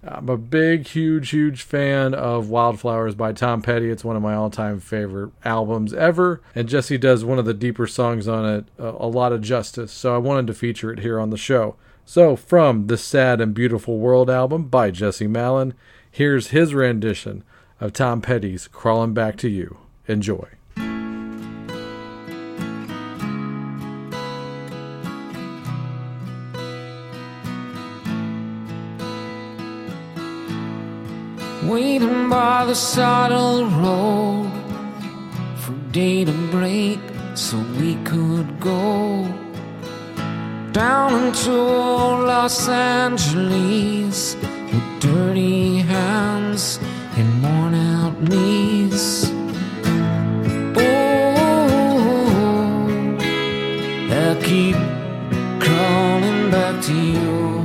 I'm 0.03 0.31
a 0.31 0.39
big, 0.39 0.87
huge, 0.89 1.29
huge 1.29 1.63
fan 1.63 2.15
of 2.15 2.49
Wildflowers 2.49 3.15
by 3.15 3.33
Tom 3.33 3.61
Petty. 3.61 3.91
It's 3.91 4.05
one 4.05 4.17
of 4.17 4.23
my 4.23 4.35
all 4.35 4.49
time 4.49 4.81
favorite 4.81 5.31
albums 5.45 5.93
ever. 5.93 6.41
And 6.55 6.69
Jesse 6.69 6.97
does 6.97 7.23
one 7.23 7.39
of 7.39 7.45
the 7.45 7.53
deeper 7.53 7.87
songs 7.87 8.27
on 8.27 8.47
it 8.47 8.65
uh, 8.79 8.95
a 8.99 9.07
lot 9.07 9.33
of 9.33 9.43
justice. 9.43 9.93
So 9.93 10.15
I 10.15 10.19
wanted 10.19 10.47
to 10.47 10.55
feature 10.55 10.91
it 10.91 11.01
here 11.01 11.21
on 11.21 11.29
the 11.29 11.37
show. 11.37 11.77
So, 12.13 12.35
from 12.35 12.89
the 12.89 12.99
Sad 12.99 13.41
and 13.41 13.55
Beautiful 13.55 14.01
World 14.01 14.29
album 14.29 14.65
by 14.65 14.91
Jesse 14.91 15.29
Malin, 15.29 15.75
here's 16.11 16.49
his 16.49 16.75
rendition 16.75 17.45
of 17.81 17.93
Tom 17.93 18.21
Petty's 18.21 18.67
Crawling 18.67 19.15
Back 19.15 19.37
to 19.37 19.49
You. 19.49 19.79
Enjoy. 20.09 20.49
Waiting 31.63 32.29
by 32.29 32.65
the 32.65 32.75
side 32.75 33.31
of 33.31 33.59
the 33.59 33.77
road 33.77 34.51
for 35.59 35.75
day 35.93 36.25
to 36.25 36.33
break 36.51 36.99
so 37.37 37.57
we 37.79 37.95
could 38.03 38.59
go 38.59 39.50
down 40.73 41.27
into 41.27 41.51
Los 41.51 42.69
Angeles 42.69 44.37
with 44.37 45.01
dirty 45.01 45.79
hands 45.79 46.79
and 47.17 47.43
worn 47.43 47.75
out 47.75 48.21
knees. 48.23 49.31
Oh, 50.77 51.97
I 54.11 54.39
keep 54.43 54.77
crawling 55.61 56.51
back 56.51 56.83
to 56.85 56.95
you. 56.95 57.60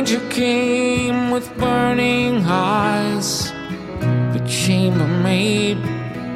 Ranger 0.00 0.30
came 0.30 1.30
with 1.30 1.54
burning 1.58 2.42
eyes. 2.46 3.52
The 4.32 4.42
chambermaid 4.48 5.76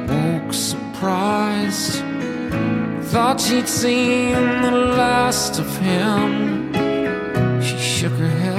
woke 0.07 0.53
surprised. 0.53 2.03
Thought 3.09 3.41
she'd 3.41 3.67
seen 3.67 4.35
the 4.61 4.71
last 4.71 5.57
of 5.57 5.77
him. 5.77 6.73
She 7.59 7.77
shook 7.79 8.13
her 8.13 8.27
head 8.27 8.54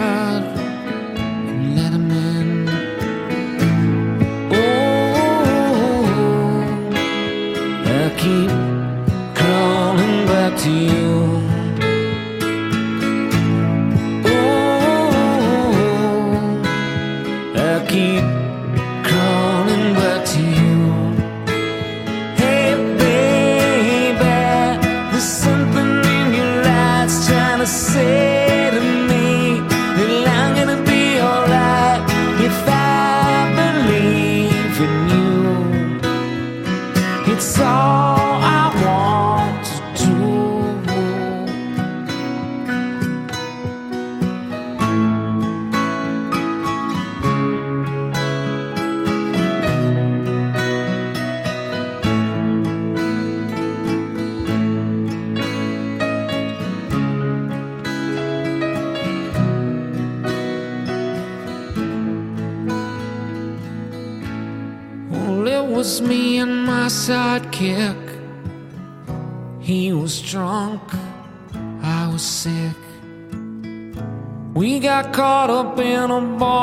in 76.17 76.56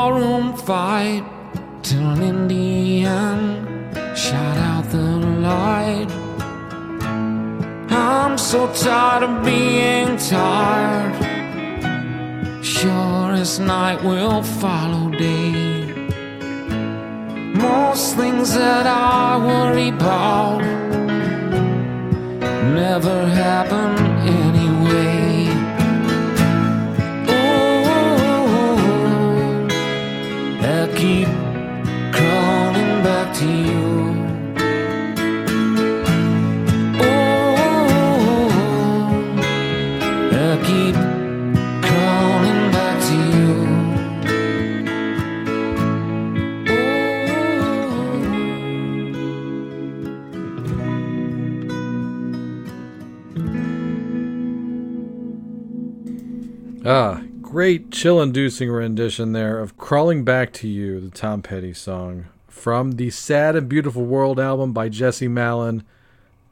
chill 58.04 58.20
inducing 58.20 58.70
rendition 58.70 59.32
there 59.32 59.58
of 59.58 59.78
Crawling 59.78 60.24
Back 60.24 60.52
to 60.52 60.68
You, 60.68 61.00
the 61.00 61.08
Tom 61.08 61.40
Petty 61.40 61.72
song 61.72 62.26
from 62.46 62.96
the 62.96 63.08
Sad 63.08 63.56
and 63.56 63.66
Beautiful 63.66 64.04
World 64.04 64.38
album 64.38 64.74
by 64.74 64.90
Jesse 64.90 65.26
Malin. 65.26 65.84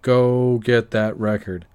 Go 0.00 0.56
get 0.56 0.92
that 0.92 1.14
record. 1.18 1.66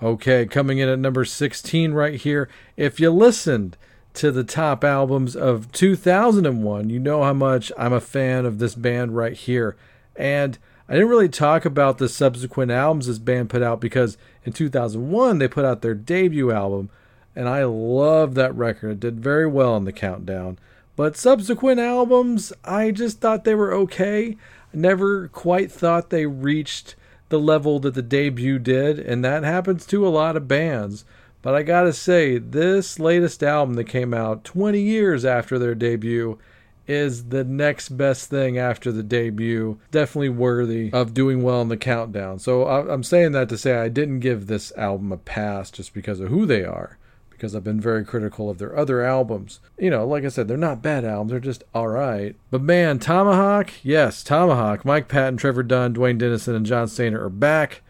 Okay, 0.00 0.46
coming 0.46 0.78
in 0.78 0.88
at 0.88 1.00
number 1.00 1.24
16 1.24 1.94
right 1.94 2.14
here. 2.14 2.48
If 2.76 3.00
you 3.00 3.10
listened 3.10 3.76
to 4.12 4.30
the 4.30 4.44
top 4.44 4.84
albums 4.84 5.34
of 5.34 5.72
2001, 5.72 6.88
you 6.88 7.00
know 7.00 7.24
how 7.24 7.32
much 7.32 7.72
I'm 7.76 7.92
a 7.92 8.00
fan 8.00 8.46
of 8.46 8.60
this 8.60 8.76
band 8.76 9.16
right 9.16 9.34
here. 9.34 9.74
And 10.14 10.56
I 10.88 10.92
didn't 10.92 11.08
really 11.08 11.28
talk 11.28 11.64
about 11.64 11.98
the 11.98 12.08
subsequent 12.08 12.70
albums 12.70 13.08
this 13.08 13.18
band 13.18 13.50
put 13.50 13.62
out 13.62 13.80
because 13.80 14.16
in 14.44 14.52
2001 14.52 15.38
they 15.38 15.48
put 15.48 15.64
out 15.64 15.82
their 15.82 15.96
debut 15.96 16.52
album, 16.52 16.88
and 17.36 17.48
I 17.48 17.64
love 17.64 18.34
that 18.34 18.54
record. 18.54 18.90
It 18.92 19.00
did 19.00 19.20
very 19.20 19.46
well 19.46 19.76
in 19.76 19.84
the 19.84 19.92
countdown. 19.92 20.58
But 20.96 21.16
subsequent 21.16 21.80
albums, 21.80 22.52
I 22.64 22.92
just 22.92 23.20
thought 23.20 23.44
they 23.44 23.54
were 23.54 23.74
okay. 23.74 24.36
I 24.72 24.76
never 24.76 25.28
quite 25.28 25.72
thought 25.72 26.10
they 26.10 26.26
reached 26.26 26.94
the 27.30 27.40
level 27.40 27.80
that 27.80 27.94
the 27.94 28.02
debut 28.02 28.58
did, 28.58 28.98
and 28.98 29.24
that 29.24 29.42
happens 29.42 29.86
to 29.86 30.06
a 30.06 30.10
lot 30.10 30.36
of 30.36 30.46
bands. 30.46 31.04
But 31.42 31.54
I 31.54 31.62
gotta 31.62 31.92
say, 31.92 32.38
this 32.38 32.98
latest 32.98 33.42
album 33.42 33.74
that 33.74 33.84
came 33.84 34.14
out 34.14 34.44
20 34.44 34.80
years 34.80 35.24
after 35.24 35.58
their 35.58 35.74
debut 35.74 36.38
is 36.86 37.30
the 37.30 37.44
next 37.44 37.90
best 37.90 38.30
thing 38.30 38.56
after 38.56 38.92
the 38.92 39.02
debut. 39.02 39.78
Definitely 39.90 40.28
worthy 40.28 40.92
of 40.92 41.12
doing 41.12 41.42
well 41.42 41.60
in 41.62 41.68
the 41.68 41.76
countdown. 41.76 42.38
So 42.38 42.66
I'm 42.66 43.02
saying 43.02 43.32
that 43.32 43.48
to 43.48 43.58
say 43.58 43.76
I 43.76 43.88
didn't 43.88 44.20
give 44.20 44.46
this 44.46 44.70
album 44.76 45.10
a 45.10 45.16
pass 45.16 45.70
just 45.70 45.92
because 45.92 46.20
of 46.20 46.28
who 46.28 46.46
they 46.46 46.64
are 46.64 46.98
because 47.34 47.54
I've 47.54 47.64
been 47.64 47.80
very 47.80 48.04
critical 48.04 48.48
of 48.48 48.58
their 48.58 48.76
other 48.76 49.02
albums. 49.02 49.60
You 49.78 49.90
know, 49.90 50.06
like 50.06 50.24
I 50.24 50.28
said, 50.28 50.48
they're 50.48 50.56
not 50.56 50.82
bad 50.82 51.04
albums, 51.04 51.30
they're 51.30 51.40
just 51.40 51.64
alright. 51.74 52.36
But 52.50 52.62
man, 52.62 52.98
Tomahawk, 52.98 53.70
yes, 53.82 54.22
Tomahawk. 54.24 54.84
Mike 54.84 55.08
Patton, 55.08 55.36
Trevor 55.36 55.62
Dunn, 55.62 55.92
Duane 55.92 56.18
Denison, 56.18 56.54
and 56.54 56.66
John 56.66 56.86
Stanier 56.86 57.20
are 57.20 57.28
back. 57.28 57.82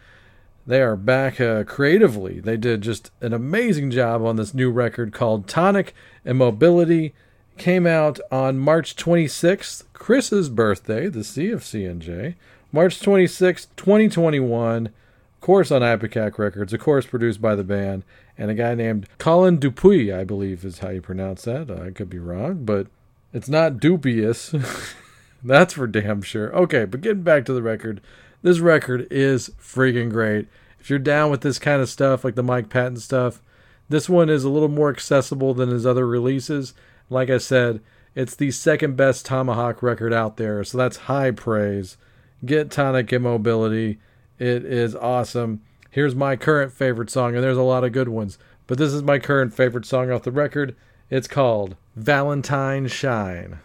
They 0.67 0.81
are 0.81 0.95
back 0.95 1.39
uh, 1.39 1.63
creatively. 1.63 2.39
They 2.39 2.57
did 2.57 2.81
just 2.81 3.11
an 3.21 3.33
amazing 3.33 3.91
job 3.91 4.23
on 4.23 4.35
this 4.35 4.53
new 4.53 4.71
record 4.71 5.13
called 5.13 5.47
Tonic 5.47 5.93
Immobility. 6.25 7.13
Came 7.57 7.85
out 7.85 8.19
on 8.31 8.57
March 8.57 8.95
26th, 8.95 9.83
Chris's 9.93 10.49
birthday, 10.49 11.07
the 11.07 11.23
C 11.23 11.51
of 11.51 11.61
CNJ. 11.61 12.35
March 12.71 12.99
26th, 12.99 13.67
2021 13.77 14.87
Of 14.87 14.91
course 15.39 15.71
on 15.71 15.81
Ipecac 15.81 16.37
Records, 16.37 16.73
of 16.73 16.81
course 16.81 17.05
produced 17.05 17.41
by 17.41 17.55
the 17.55 17.63
band, 17.63 18.03
and 18.37 18.51
a 18.51 18.55
guy 18.55 18.75
named 18.75 19.07
Colin 19.17 19.57
Dupuis, 19.57 20.11
I 20.11 20.23
believe 20.23 20.65
is 20.65 20.79
how 20.79 20.89
you 20.89 21.01
pronounce 21.01 21.43
that. 21.43 21.71
I 21.71 21.91
could 21.91 22.09
be 22.09 22.19
wrong, 22.19 22.65
but 22.65 22.87
it's 23.33 23.49
not 23.49 23.79
dubious. 23.79 24.53
That's 25.43 25.73
for 25.73 25.87
damn 25.87 26.21
sure. 26.21 26.55
Okay, 26.55 26.85
but 26.85 27.01
getting 27.01 27.23
back 27.23 27.45
to 27.45 27.53
the 27.53 27.61
record, 27.61 28.01
this 28.41 28.59
record 28.59 29.07
is 29.11 29.49
freaking 29.61 30.09
great. 30.09 30.47
If 30.79 30.89
you're 30.89 30.99
down 30.99 31.31
with 31.31 31.41
this 31.41 31.59
kind 31.59 31.81
of 31.81 31.89
stuff, 31.89 32.23
like 32.23 32.35
the 32.35 32.43
Mike 32.43 32.69
Patton 32.69 32.97
stuff, 32.97 33.41
this 33.89 34.09
one 34.09 34.29
is 34.29 34.43
a 34.43 34.49
little 34.49 34.69
more 34.69 34.89
accessible 34.89 35.53
than 35.53 35.69
his 35.69 35.85
other 35.85 36.07
releases. 36.07 36.73
Like 37.09 37.29
I 37.29 37.37
said, 37.37 37.81
it's 38.15 38.35
the 38.35 38.51
second 38.51 38.95
best 38.95 39.25
Tomahawk 39.25 39.83
record 39.83 40.13
out 40.13 40.37
there, 40.37 40.63
so 40.63 40.77
that's 40.77 40.97
high 40.97 41.31
praise. 41.31 41.97
Get 42.45 42.71
Tonic 42.71 43.11
Immobility. 43.11 43.99
It 44.39 44.65
is 44.65 44.95
awesome. 44.95 45.61
Here's 45.95 46.13
my 46.13 46.35
current 46.35 46.73
favorite 46.73 47.09
song, 47.09 47.35
and 47.35 47.41
there's 47.41 47.55
a 47.55 47.61
lot 47.61 47.85
of 47.85 47.93
good 47.93 48.09
ones, 48.09 48.37
but 48.67 48.77
this 48.77 48.91
is 48.91 49.01
my 49.01 49.17
current 49.17 49.53
favorite 49.53 49.85
song 49.85 50.11
off 50.11 50.23
the 50.23 50.31
record. 50.33 50.75
It's 51.09 51.25
called 51.25 51.77
Valentine 51.95 52.89
Shine. 52.89 53.59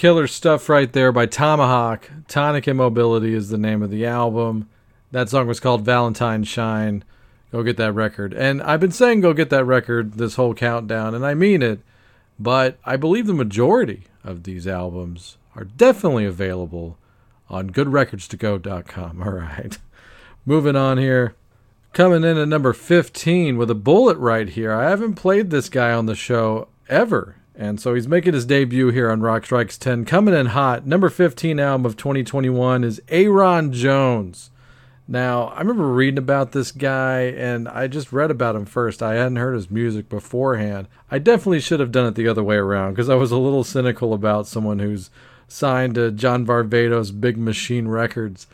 Killer 0.00 0.26
stuff 0.26 0.70
right 0.70 0.94
there 0.94 1.12
by 1.12 1.26
Tomahawk. 1.26 2.10
Tonic 2.26 2.66
Immobility 2.66 3.34
is 3.34 3.50
the 3.50 3.58
name 3.58 3.82
of 3.82 3.90
the 3.90 4.06
album. 4.06 4.66
That 5.10 5.28
song 5.28 5.46
was 5.46 5.60
called 5.60 5.84
Valentine 5.84 6.42
Shine. 6.44 7.04
Go 7.52 7.62
get 7.62 7.76
that 7.76 7.92
record. 7.92 8.32
And 8.32 8.62
I've 8.62 8.80
been 8.80 8.92
saying 8.92 9.20
go 9.20 9.34
get 9.34 9.50
that 9.50 9.66
record 9.66 10.14
this 10.14 10.36
whole 10.36 10.54
countdown, 10.54 11.14
and 11.14 11.26
I 11.26 11.34
mean 11.34 11.60
it. 11.60 11.80
But 12.38 12.78
I 12.82 12.96
believe 12.96 13.26
the 13.26 13.34
majority 13.34 14.04
of 14.24 14.44
these 14.44 14.66
albums 14.66 15.36
are 15.54 15.64
definitely 15.64 16.24
available 16.24 16.96
on 17.50 17.68
goodrecordstogo.com. 17.68 19.22
All 19.22 19.32
right. 19.32 19.76
Moving 20.46 20.76
on 20.76 20.96
here. 20.96 21.34
Coming 21.92 22.24
in 22.24 22.38
at 22.38 22.48
number 22.48 22.72
15 22.72 23.58
with 23.58 23.70
a 23.70 23.74
bullet 23.74 24.16
right 24.16 24.48
here. 24.48 24.72
I 24.72 24.88
haven't 24.88 25.16
played 25.16 25.50
this 25.50 25.68
guy 25.68 25.92
on 25.92 26.06
the 26.06 26.14
show 26.14 26.68
ever. 26.88 27.36
And 27.60 27.78
so 27.78 27.94
he's 27.94 28.08
making 28.08 28.32
his 28.32 28.46
debut 28.46 28.88
here 28.88 29.10
on 29.10 29.20
Rock 29.20 29.44
Strikes 29.44 29.76
10. 29.76 30.06
Coming 30.06 30.32
in 30.32 30.46
hot. 30.46 30.86
Number 30.86 31.10
15 31.10 31.60
album 31.60 31.84
of 31.84 31.94
2021 31.94 32.82
is 32.82 33.02
Ayron 33.08 33.70
Jones. 33.70 34.48
Now, 35.06 35.48
I 35.48 35.58
remember 35.58 35.92
reading 35.92 36.16
about 36.16 36.52
this 36.52 36.72
guy 36.72 37.20
and 37.24 37.68
I 37.68 37.86
just 37.86 38.14
read 38.14 38.30
about 38.30 38.56
him 38.56 38.64
first. 38.64 39.02
I 39.02 39.16
hadn't 39.16 39.36
heard 39.36 39.54
his 39.54 39.70
music 39.70 40.08
beforehand. 40.08 40.88
I 41.10 41.18
definitely 41.18 41.60
should 41.60 41.80
have 41.80 41.92
done 41.92 42.06
it 42.06 42.14
the 42.14 42.28
other 42.28 42.42
way 42.42 42.56
around 42.56 42.92
because 42.92 43.10
I 43.10 43.14
was 43.16 43.30
a 43.30 43.36
little 43.36 43.62
cynical 43.62 44.14
about 44.14 44.46
someone 44.46 44.78
who's 44.78 45.10
signed 45.46 45.96
to 45.96 46.10
John 46.12 46.46
Varvatos' 46.46 47.20
Big 47.20 47.36
Machine 47.36 47.88
Records. 47.88 48.46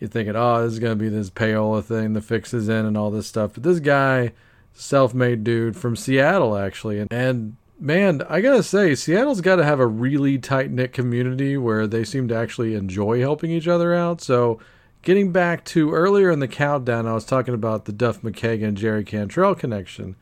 You're 0.00 0.10
thinking, 0.10 0.36
oh, 0.36 0.62
this 0.62 0.74
is 0.74 0.80
going 0.80 0.98
to 0.98 1.02
be 1.02 1.08
this 1.08 1.30
payola 1.30 1.82
thing, 1.82 2.12
the 2.12 2.20
fixes 2.20 2.68
in, 2.68 2.84
and 2.84 2.98
all 2.98 3.10
this 3.10 3.26
stuff. 3.26 3.54
But 3.54 3.62
this 3.62 3.80
guy, 3.80 4.32
self 4.74 5.14
made 5.14 5.44
dude 5.44 5.76
from 5.78 5.96
Seattle, 5.96 6.58
actually. 6.58 6.98
And, 6.98 7.10
and 7.10 7.56
man, 7.80 8.22
I 8.28 8.40
got 8.40 8.56
to 8.56 8.62
say, 8.62 8.94
Seattle's 8.94 9.40
got 9.40 9.56
to 9.56 9.64
have 9.64 9.80
a 9.80 9.86
really 9.86 10.38
tight 10.38 10.70
knit 10.70 10.92
community 10.92 11.56
where 11.56 11.86
they 11.86 12.04
seem 12.04 12.28
to 12.28 12.36
actually 12.36 12.74
enjoy 12.74 13.20
helping 13.20 13.50
each 13.50 13.66
other 13.66 13.94
out. 13.94 14.20
So 14.20 14.60
getting 15.02 15.32
back 15.32 15.64
to 15.66 15.92
earlier 15.92 16.30
in 16.30 16.40
the 16.40 16.48
countdown, 16.48 17.06
I 17.06 17.14
was 17.14 17.24
talking 17.24 17.54
about 17.54 17.86
the 17.86 17.92
Duff 17.92 18.22
McKagan 18.22 18.68
and 18.68 18.76
Jerry 18.76 19.04
Cantrell 19.04 19.54
connection. 19.54 20.16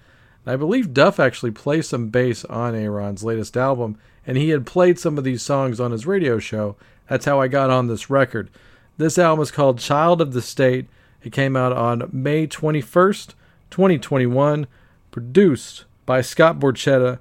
And 0.45 0.55
I 0.55 0.57
believe 0.57 0.95
Duff 0.95 1.19
actually 1.19 1.51
plays 1.51 1.89
some 1.89 2.09
bass 2.09 2.45
on 2.45 2.75
Ayron's 2.75 3.25
latest 3.25 3.57
album, 3.57 3.99
and 4.27 4.39
he 4.39 4.51
had 4.51 4.67
played 4.67 4.99
some 4.99 5.19
of 5.19 5.25
these 5.25 5.43
songs 5.43 5.81
on 5.81 5.91
his 5.91 6.07
radio 6.07 6.39
show. 6.39 6.77
That's 7.09 7.25
how 7.25 7.41
I 7.41 7.49
got 7.49 7.71
on 7.71 7.89
this 7.89 8.09
record. 8.09 8.51
This 8.99 9.19
album 9.19 9.43
is 9.43 9.51
called 9.51 9.79
Child 9.79 10.21
of 10.21 10.33
the 10.33 10.43
State. 10.43 10.87
It 11.23 11.33
came 11.33 11.57
out 11.57 11.73
on 11.73 12.09
May 12.13 12.47
21st, 12.47 13.35
2021, 13.71 14.67
produced 15.11 15.85
by 16.07 16.21
Scott 16.21 16.59
Borchetta 16.59 17.19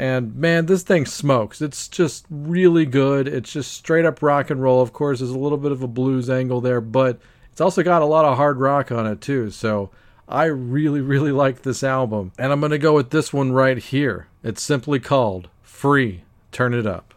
and 0.00 0.34
man, 0.34 0.64
this 0.64 0.82
thing 0.82 1.04
smokes. 1.04 1.60
It's 1.60 1.86
just 1.86 2.24
really 2.30 2.86
good. 2.86 3.28
It's 3.28 3.52
just 3.52 3.74
straight 3.74 4.06
up 4.06 4.22
rock 4.22 4.48
and 4.48 4.62
roll. 4.62 4.80
Of 4.80 4.94
course, 4.94 5.18
there's 5.18 5.30
a 5.30 5.38
little 5.38 5.58
bit 5.58 5.72
of 5.72 5.82
a 5.82 5.86
blues 5.86 6.30
angle 6.30 6.62
there, 6.62 6.80
but 6.80 7.20
it's 7.52 7.60
also 7.60 7.82
got 7.82 8.00
a 8.00 8.06
lot 8.06 8.24
of 8.24 8.38
hard 8.38 8.58
rock 8.58 8.90
on 8.90 9.06
it 9.06 9.20
too. 9.20 9.50
So 9.50 9.90
I 10.26 10.46
really, 10.46 11.02
really 11.02 11.32
like 11.32 11.60
this 11.60 11.84
album. 11.84 12.32
And 12.38 12.50
I'm 12.50 12.60
going 12.60 12.70
to 12.70 12.78
go 12.78 12.94
with 12.94 13.10
this 13.10 13.30
one 13.30 13.52
right 13.52 13.76
here. 13.76 14.28
It's 14.42 14.62
simply 14.62 15.00
called 15.00 15.50
Free. 15.62 16.22
Turn 16.50 16.72
it 16.72 16.86
up. 16.86 17.12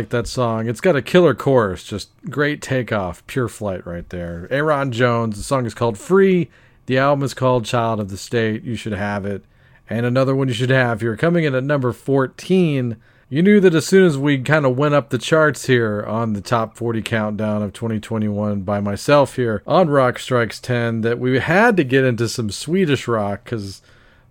Like 0.00 0.08
that 0.08 0.26
song. 0.26 0.66
It's 0.66 0.80
got 0.80 0.96
a 0.96 1.02
killer 1.02 1.34
chorus, 1.34 1.84
just 1.84 2.08
great 2.30 2.62
takeoff, 2.62 3.26
pure 3.26 3.48
flight 3.48 3.86
right 3.86 4.08
there. 4.08 4.48
Ayron 4.50 4.92
Jones, 4.92 5.36
the 5.36 5.42
song 5.42 5.66
is 5.66 5.74
called 5.74 5.98
Free. 5.98 6.48
The 6.86 6.96
album 6.96 7.22
is 7.22 7.34
called 7.34 7.66
Child 7.66 8.00
of 8.00 8.08
the 8.08 8.16
State. 8.16 8.62
You 8.62 8.76
should 8.76 8.94
have 8.94 9.26
it. 9.26 9.44
And 9.90 10.06
another 10.06 10.34
one 10.34 10.48
you 10.48 10.54
should 10.54 10.70
have 10.70 11.02
here, 11.02 11.18
coming 11.18 11.44
in 11.44 11.54
at 11.54 11.64
number 11.64 11.92
14. 11.92 12.96
You 13.28 13.42
knew 13.42 13.60
that 13.60 13.74
as 13.74 13.86
soon 13.86 14.06
as 14.06 14.16
we 14.16 14.38
kind 14.38 14.64
of 14.64 14.78
went 14.78 14.94
up 14.94 15.10
the 15.10 15.18
charts 15.18 15.66
here 15.66 16.02
on 16.02 16.32
the 16.32 16.40
top 16.40 16.78
40 16.78 17.02
countdown 17.02 17.62
of 17.62 17.74
2021 17.74 18.62
by 18.62 18.80
myself 18.80 19.36
here 19.36 19.62
on 19.66 19.90
Rock 19.90 20.18
Strikes 20.18 20.60
10, 20.60 21.02
that 21.02 21.18
we 21.18 21.40
had 21.40 21.76
to 21.76 21.84
get 21.84 22.06
into 22.06 22.26
some 22.26 22.50
Swedish 22.50 23.06
rock 23.06 23.44
because, 23.44 23.82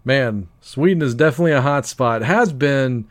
man, 0.04 0.48
Sweden 0.62 1.04
is 1.04 1.14
definitely 1.14 1.52
a 1.52 1.62
hot 1.62 1.86
spot. 1.86 2.24
Has 2.24 2.54
been 2.54 3.08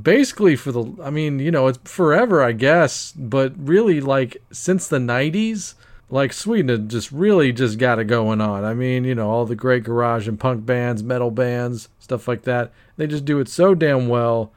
basically 0.00 0.56
for 0.56 0.72
the 0.72 0.94
I 1.02 1.10
mean, 1.10 1.38
you 1.38 1.50
know, 1.50 1.66
it's 1.66 1.78
forever, 1.84 2.42
I 2.42 2.52
guess, 2.52 3.12
but 3.12 3.52
really 3.56 4.00
like 4.00 4.36
since 4.50 4.88
the 4.88 4.98
90s, 4.98 5.74
like 6.10 6.32
Sweden 6.32 6.68
had 6.68 6.88
just 6.88 7.12
really 7.12 7.52
just 7.52 7.78
got 7.78 7.98
it 7.98 8.04
going 8.04 8.40
on. 8.40 8.64
I 8.64 8.74
mean, 8.74 9.04
you 9.04 9.14
know, 9.14 9.30
all 9.30 9.44
the 9.44 9.54
great 9.54 9.84
garage 9.84 10.28
and 10.28 10.40
punk 10.40 10.64
bands, 10.64 11.02
metal 11.02 11.30
bands, 11.30 11.88
stuff 11.98 12.26
like 12.26 12.42
that. 12.42 12.72
They 12.96 13.06
just 13.06 13.24
do 13.24 13.40
it 13.40 13.48
so 13.48 13.74
damn 13.74 14.08
well. 14.08 14.52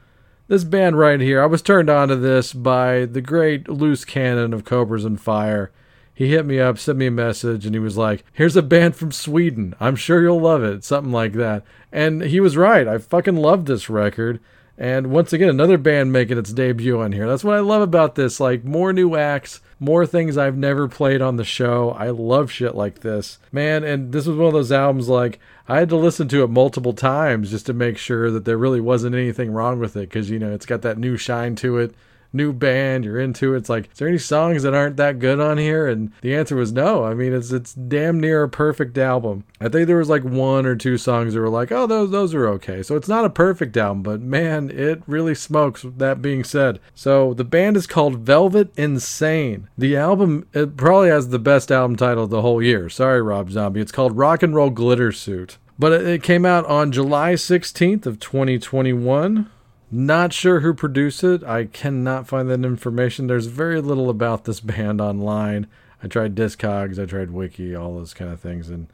This 0.48 0.64
band 0.64 0.98
right 0.98 1.20
here, 1.20 1.42
I 1.42 1.46
was 1.46 1.62
turned 1.62 1.88
on 1.88 2.08
to 2.08 2.16
this 2.16 2.52
by 2.52 3.04
the 3.04 3.20
great 3.20 3.68
Loose 3.68 4.04
Cannon 4.04 4.52
of 4.52 4.64
Cobras 4.64 5.04
and 5.04 5.20
Fire. 5.20 5.70
He 6.14 6.28
hit 6.28 6.44
me 6.44 6.60
up, 6.60 6.78
sent 6.78 6.98
me 6.98 7.06
a 7.06 7.10
message, 7.10 7.64
and 7.64 7.74
he 7.74 7.78
was 7.78 7.96
like, 7.96 8.24
Here's 8.32 8.56
a 8.56 8.62
band 8.62 8.96
from 8.96 9.12
Sweden. 9.12 9.74
I'm 9.80 9.96
sure 9.96 10.20
you'll 10.20 10.40
love 10.40 10.62
it. 10.62 10.84
Something 10.84 11.12
like 11.12 11.32
that. 11.34 11.64
And 11.90 12.22
he 12.22 12.38
was 12.38 12.56
right. 12.56 12.86
I 12.86 12.98
fucking 12.98 13.36
love 13.36 13.64
this 13.64 13.88
record. 13.88 14.40
And 14.82 15.12
once 15.12 15.32
again, 15.32 15.48
another 15.48 15.78
band 15.78 16.12
making 16.12 16.38
its 16.38 16.52
debut 16.52 17.00
on 17.00 17.12
here. 17.12 17.28
That's 17.28 17.44
what 17.44 17.54
I 17.54 17.60
love 17.60 17.82
about 17.82 18.16
this. 18.16 18.40
Like, 18.40 18.64
more 18.64 18.92
new 18.92 19.14
acts, 19.14 19.60
more 19.78 20.04
things 20.04 20.36
I've 20.36 20.56
never 20.56 20.88
played 20.88 21.22
on 21.22 21.36
the 21.36 21.44
show. 21.44 21.90
I 21.90 22.10
love 22.10 22.50
shit 22.50 22.74
like 22.74 22.98
this. 22.98 23.38
Man, 23.52 23.84
and 23.84 24.10
this 24.10 24.26
was 24.26 24.36
one 24.36 24.48
of 24.48 24.54
those 24.54 24.72
albums, 24.72 25.08
like, 25.08 25.38
I 25.68 25.78
had 25.78 25.88
to 25.90 25.96
listen 25.96 26.26
to 26.30 26.42
it 26.42 26.50
multiple 26.50 26.94
times 26.94 27.52
just 27.52 27.66
to 27.66 27.72
make 27.72 27.96
sure 27.96 28.32
that 28.32 28.44
there 28.44 28.58
really 28.58 28.80
wasn't 28.80 29.14
anything 29.14 29.52
wrong 29.52 29.78
with 29.78 29.96
it. 29.96 30.08
Because, 30.08 30.30
you 30.30 30.40
know, 30.40 30.52
it's 30.52 30.66
got 30.66 30.82
that 30.82 30.98
new 30.98 31.16
shine 31.16 31.54
to 31.56 31.78
it 31.78 31.94
new 32.32 32.52
band, 32.52 33.04
you're 33.04 33.20
into 33.20 33.54
it. 33.54 33.58
It's 33.58 33.68
like, 33.68 33.90
is 33.92 33.98
there 33.98 34.08
any 34.08 34.18
songs 34.18 34.62
that 34.62 34.74
aren't 34.74 34.96
that 34.96 35.18
good 35.18 35.40
on 35.40 35.58
here? 35.58 35.86
And 35.86 36.12
the 36.20 36.34
answer 36.34 36.56
was 36.56 36.72
no. 36.72 37.04
I 37.04 37.14
mean, 37.14 37.32
it's 37.32 37.52
it's 37.52 37.74
damn 37.74 38.20
near 38.20 38.42
a 38.42 38.48
perfect 38.48 38.96
album. 38.98 39.44
I 39.60 39.68
think 39.68 39.86
there 39.86 39.98
was 39.98 40.08
like 40.08 40.24
one 40.24 40.66
or 40.66 40.76
two 40.76 40.98
songs 40.98 41.34
that 41.34 41.40
were 41.40 41.48
like, 41.48 41.70
oh, 41.72 41.86
those 41.86 42.10
those 42.10 42.34
are 42.34 42.48
okay. 42.48 42.82
So 42.82 42.96
it's 42.96 43.08
not 43.08 43.24
a 43.24 43.30
perfect 43.30 43.76
album, 43.76 44.02
but 44.02 44.20
man, 44.20 44.70
it 44.70 45.02
really 45.06 45.34
smokes. 45.34 45.84
That 45.96 46.22
being 46.22 46.44
said, 46.44 46.80
so 46.94 47.34
the 47.34 47.44
band 47.44 47.76
is 47.76 47.86
called 47.86 48.20
Velvet 48.20 48.72
Insane. 48.76 49.68
The 49.76 49.96
album 49.96 50.46
it 50.52 50.76
probably 50.76 51.08
has 51.08 51.28
the 51.28 51.38
best 51.38 51.70
album 51.70 51.96
title 51.96 52.24
of 52.24 52.30
the 52.30 52.42
whole 52.42 52.62
year. 52.62 52.88
Sorry, 52.88 53.22
Rob 53.22 53.50
Zombie. 53.50 53.80
It's 53.80 53.92
called 53.92 54.16
Rock 54.16 54.42
and 54.42 54.54
Roll 54.54 54.70
Glitter 54.70 55.12
Suit. 55.12 55.58
But 55.78 55.92
it 55.92 56.22
came 56.22 56.44
out 56.44 56.64
on 56.66 56.92
July 56.92 57.32
16th 57.32 58.06
of 58.06 58.20
2021. 58.20 59.50
Not 59.94 60.32
sure 60.32 60.60
who 60.60 60.72
produced 60.72 61.22
it. 61.22 61.44
I 61.44 61.66
cannot 61.66 62.26
find 62.26 62.48
that 62.48 62.64
information. 62.64 63.26
There's 63.26 63.46
very 63.46 63.78
little 63.82 64.08
about 64.08 64.44
this 64.46 64.58
band 64.60 65.02
online. 65.02 65.66
I 66.02 66.08
tried 66.08 66.34
Discogs, 66.34 66.98
I 66.98 67.04
tried 67.04 67.30
Wiki, 67.30 67.74
all 67.74 67.94
those 67.94 68.14
kind 68.14 68.32
of 68.32 68.40
things, 68.40 68.70
and 68.70 68.86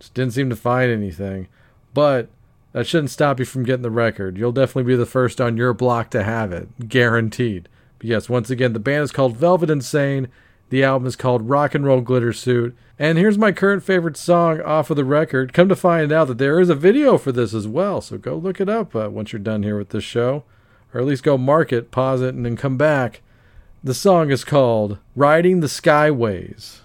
just 0.00 0.14
didn't 0.14 0.32
seem 0.32 0.48
to 0.48 0.56
find 0.56 0.90
anything. 0.90 1.48
But 1.92 2.28
that 2.72 2.86
shouldn't 2.86 3.10
stop 3.10 3.38
you 3.38 3.44
from 3.44 3.64
getting 3.64 3.82
the 3.82 3.90
record. 3.90 4.38
You'll 4.38 4.50
definitely 4.50 4.90
be 4.90 4.96
the 4.96 5.04
first 5.04 5.42
on 5.42 5.58
your 5.58 5.74
block 5.74 6.10
to 6.10 6.24
have 6.24 6.52
it, 6.52 6.88
guaranteed. 6.88 7.68
But 7.98 8.08
yes, 8.08 8.28
once 8.30 8.48
again, 8.48 8.72
the 8.72 8.78
band 8.78 9.04
is 9.04 9.12
called 9.12 9.36
Velvet 9.36 9.70
Insane. 9.70 10.28
The 10.68 10.82
album 10.82 11.06
is 11.06 11.16
called 11.16 11.48
Rock 11.48 11.74
and 11.74 11.84
Roll 11.84 12.00
Glitter 12.00 12.32
Suit. 12.32 12.76
And 12.98 13.18
here's 13.18 13.38
my 13.38 13.52
current 13.52 13.82
favorite 13.82 14.16
song 14.16 14.60
off 14.62 14.90
of 14.90 14.96
the 14.96 15.04
record. 15.04 15.52
Come 15.52 15.68
to 15.68 15.76
find 15.76 16.10
out 16.10 16.28
that 16.28 16.38
there 16.38 16.58
is 16.58 16.70
a 16.70 16.74
video 16.74 17.18
for 17.18 17.30
this 17.30 17.54
as 17.54 17.68
well. 17.68 18.00
So 18.00 18.18
go 18.18 18.36
look 18.36 18.60
it 18.60 18.68
up 18.68 18.96
uh, 18.96 19.08
once 19.10 19.32
you're 19.32 19.40
done 19.40 19.62
here 19.62 19.78
with 19.78 19.90
this 19.90 20.04
show. 20.04 20.44
Or 20.92 21.00
at 21.00 21.06
least 21.06 21.22
go 21.22 21.36
mark 21.36 21.72
it, 21.72 21.90
pause 21.90 22.22
it, 22.22 22.34
and 22.34 22.44
then 22.44 22.56
come 22.56 22.76
back. 22.76 23.20
The 23.84 23.94
song 23.94 24.30
is 24.30 24.44
called 24.44 24.98
Riding 25.14 25.60
the 25.60 25.66
Skyways. 25.66 26.80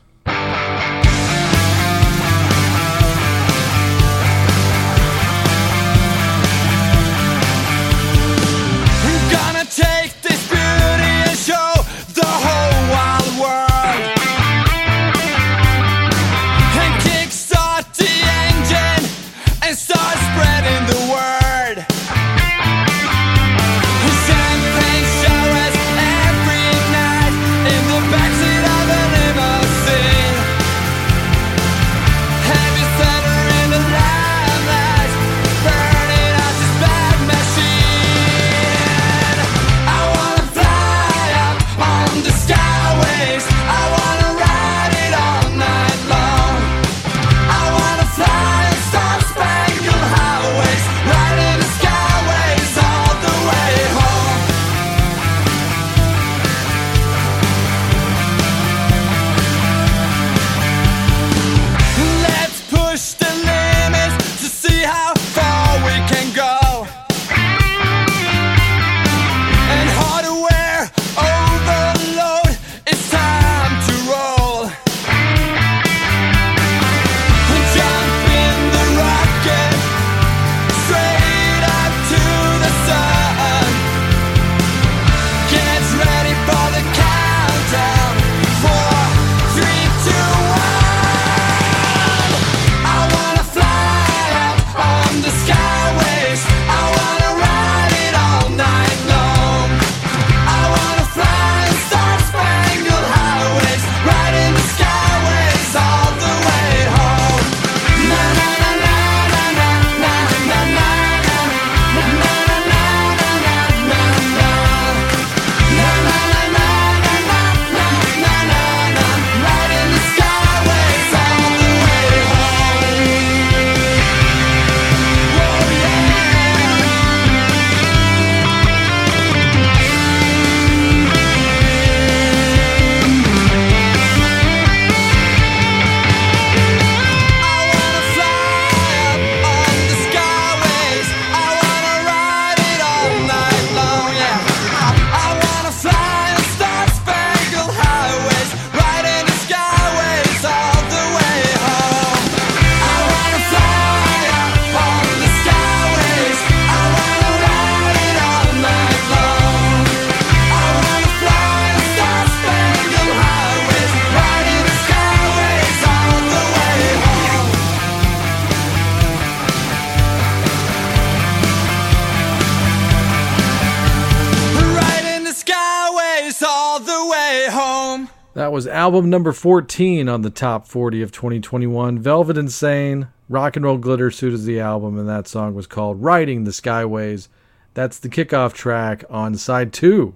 That 178.42 178.52
was 178.52 178.66
album 178.66 179.08
number 179.08 179.34
14 179.34 180.10
on 180.10 180.24
the 180.24 180.32
top 180.32 180.66
40 180.66 181.04
of 181.04 181.12
2021. 181.12 182.00
Velvet 182.00 182.40
Insane, 182.40 183.10
Rock 183.30 183.56
and 183.56 183.64
Roll 183.64 183.78
Glitter 183.78 184.10
Suit 184.10 184.34
is 184.34 184.46
the 184.46 184.60
album, 184.60 184.98
and 184.98 185.08
that 185.08 185.28
song 185.28 185.54
was 185.54 185.68
called 185.68 186.02
Riding 186.02 186.44
the 186.44 186.50
Skyways. 186.50 187.28
That's 187.76 188.00
the 188.00 188.10
kickoff 188.10 188.54
track 188.54 189.04
on 189.12 189.36
side 189.36 189.72
two, 189.72 190.16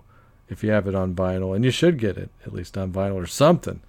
if 0.49 0.63
you 0.63 0.71
have 0.71 0.87
it 0.87 0.95
on 0.95 1.13
vinyl, 1.13 1.55
and 1.55 1.63
you 1.63 1.69
should 1.69 1.99
get 1.99 2.17
it, 2.17 2.31
at 2.47 2.51
least 2.51 2.79
on 2.79 2.91
vinyl 2.91 3.13
or 3.13 3.27
something. 3.27 3.81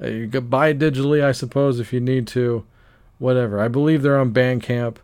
Uh, 0.00 0.06
you 0.06 0.28
could 0.28 0.48
buy 0.48 0.68
it 0.68 0.78
digitally, 0.78 1.20
I 1.20 1.32
suppose, 1.32 1.80
if 1.80 1.92
you 1.92 1.98
need 1.98 2.28
to. 2.28 2.64
Whatever. 3.18 3.58
I 3.58 3.66
believe 3.66 4.02
they're 4.02 4.16
on 4.16 4.32
Bandcamp, 4.32 4.98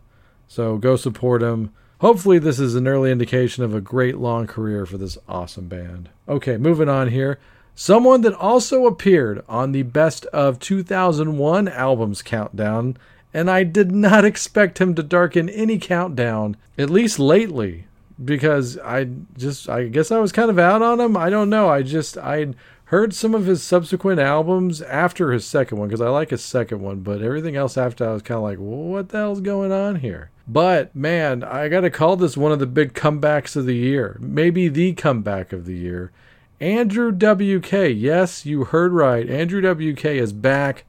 so 0.47 0.77
go 0.77 0.95
support 0.95 1.41
them. 1.41 1.73
Hopefully, 1.99 2.39
this 2.39 2.61
is 2.61 2.75
an 2.75 2.87
early 2.87 3.11
indication 3.11 3.65
of 3.65 3.75
a 3.75 3.81
great 3.81 4.19
long 4.19 4.47
career 4.47 4.85
for 4.85 4.97
this 4.97 5.17
awesome 5.27 5.67
band. 5.67 6.07
Okay, 6.29 6.55
moving 6.55 6.87
on 6.87 7.09
here. 7.09 7.39
Someone 7.81 8.23
that 8.23 8.33
also 8.33 8.85
appeared 8.87 9.41
on 9.47 9.71
the 9.71 9.83
Best 9.83 10.25
of 10.33 10.59
2001 10.59 11.69
albums 11.69 12.21
countdown, 12.21 12.97
and 13.33 13.49
I 13.49 13.63
did 13.63 13.89
not 13.89 14.25
expect 14.25 14.81
him 14.81 14.95
to 14.95 15.01
darken 15.01 15.47
any 15.47 15.79
countdown, 15.79 16.57
at 16.77 16.89
least 16.89 17.19
lately, 17.19 17.85
because 18.21 18.77
I 18.79 19.07
just, 19.37 19.69
I 19.69 19.85
guess 19.85 20.11
I 20.11 20.19
was 20.19 20.33
kind 20.33 20.49
of 20.49 20.59
out 20.59 20.81
on 20.81 20.99
him. 20.99 21.15
I 21.15 21.29
don't 21.29 21.49
know. 21.49 21.69
I 21.69 21.81
just, 21.83 22.17
I 22.17 22.47
heard 22.87 23.13
some 23.13 23.33
of 23.33 23.45
his 23.45 23.63
subsequent 23.63 24.19
albums 24.19 24.81
after 24.81 25.31
his 25.31 25.45
second 25.45 25.77
one, 25.77 25.87
because 25.87 26.01
I 26.01 26.09
like 26.09 26.31
his 26.31 26.43
second 26.43 26.81
one, 26.81 26.99
but 26.99 27.21
everything 27.21 27.55
else 27.55 27.77
after 27.77 28.09
I 28.09 28.11
was 28.11 28.23
kind 28.23 28.39
of 28.39 28.43
like, 28.43 28.57
what 28.57 29.07
the 29.07 29.19
hell's 29.19 29.39
going 29.39 29.71
on 29.71 29.95
here? 29.95 30.31
But 30.49 30.93
man, 30.93 31.45
I 31.45 31.69
got 31.69 31.81
to 31.81 31.89
call 31.89 32.17
this 32.17 32.35
one 32.35 32.51
of 32.51 32.59
the 32.59 32.65
big 32.65 32.91
comebacks 32.91 33.55
of 33.55 33.65
the 33.65 33.77
year. 33.77 34.17
Maybe 34.19 34.67
the 34.67 34.91
comeback 34.95 35.53
of 35.53 35.65
the 35.65 35.77
year. 35.77 36.11
Andrew 36.59 37.11
WK. 37.11 37.71
Yes, 37.95 38.45
you 38.45 38.65
heard 38.65 38.91
right. 38.91 39.29
Andrew 39.29 39.61
WK 39.61 40.05
is 40.05 40.33
back 40.33 40.83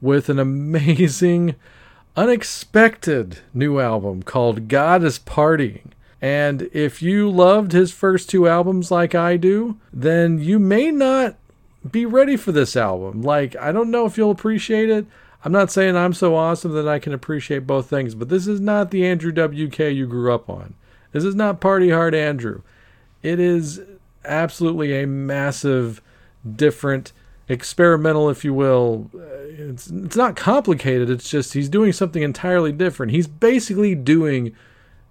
with 0.00 0.28
an 0.28 0.38
amazing, 0.38 1.54
unexpected 2.16 3.38
new 3.54 3.78
album 3.78 4.22
called 4.22 4.68
God 4.68 5.04
is 5.04 5.18
Partying. 5.20 5.92
And 6.20 6.68
if 6.72 7.02
you 7.02 7.30
loved 7.30 7.72
his 7.72 7.92
first 7.92 8.30
two 8.30 8.48
albums 8.48 8.90
like 8.90 9.14
I 9.14 9.36
do, 9.36 9.76
then 9.92 10.38
you 10.38 10.58
may 10.58 10.90
not 10.90 11.36
be 11.88 12.06
ready 12.06 12.36
for 12.36 12.52
this 12.52 12.76
album. 12.76 13.22
Like, 13.22 13.56
I 13.56 13.72
don't 13.72 13.90
know 13.90 14.06
if 14.06 14.16
you'll 14.16 14.30
appreciate 14.30 14.90
it. 14.90 15.06
I'm 15.44 15.52
not 15.52 15.72
saying 15.72 15.96
I'm 15.96 16.12
so 16.12 16.36
awesome 16.36 16.72
that 16.72 16.86
I 16.86 17.00
can 17.00 17.12
appreciate 17.12 17.66
both 17.66 17.90
things, 17.90 18.14
but 18.14 18.28
this 18.28 18.46
is 18.46 18.60
not 18.60 18.90
the 18.90 19.04
Andrew 19.04 19.32
WK 19.32 19.78
you 19.78 20.06
grew 20.06 20.32
up 20.32 20.48
on. 20.48 20.74
This 21.10 21.24
is 21.24 21.34
not 21.34 21.60
Party 21.60 21.90
Hard 21.90 22.14
Andrew. 22.14 22.62
It 23.22 23.40
is 23.40 23.80
absolutely 24.24 25.02
a 25.02 25.06
massive, 25.06 26.02
different, 26.56 27.12
experimental, 27.48 28.30
if 28.30 28.44
you 28.44 28.54
will. 28.54 29.10
Uh, 29.14 29.18
it's, 29.48 29.88
it's 29.88 30.16
not 30.16 30.36
complicated, 30.36 31.10
it's 31.10 31.28
just 31.30 31.54
he's 31.54 31.68
doing 31.68 31.92
something 31.92 32.22
entirely 32.22 32.72
different. 32.72 33.12
He's 33.12 33.26
basically 33.26 33.94
doing 33.94 34.54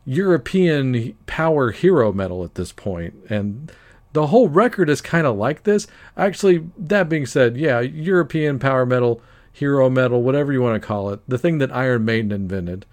European 0.05 1.15
power 1.25 1.71
hero 1.71 2.11
metal 2.11 2.43
at 2.43 2.55
this 2.55 2.71
point, 2.71 3.13
and 3.29 3.71
the 4.13 4.27
whole 4.27 4.49
record 4.49 4.89
is 4.89 5.01
kind 5.01 5.25
of 5.25 5.37
like 5.37 5.63
this. 5.63 5.87
Actually, 6.17 6.67
that 6.77 7.07
being 7.07 7.25
said, 7.25 7.55
yeah, 7.55 7.79
European 7.79 8.59
power 8.59 8.85
metal 8.85 9.21
hero 9.51 9.89
metal, 9.89 10.23
whatever 10.23 10.51
you 10.51 10.61
want 10.61 10.81
to 10.81 10.85
call 10.85 11.09
it, 11.11 11.19
the 11.27 11.37
thing 11.37 11.57
that 11.59 11.75
Iron 11.75 12.05
Maiden 12.05 12.31
invented. 12.31 12.85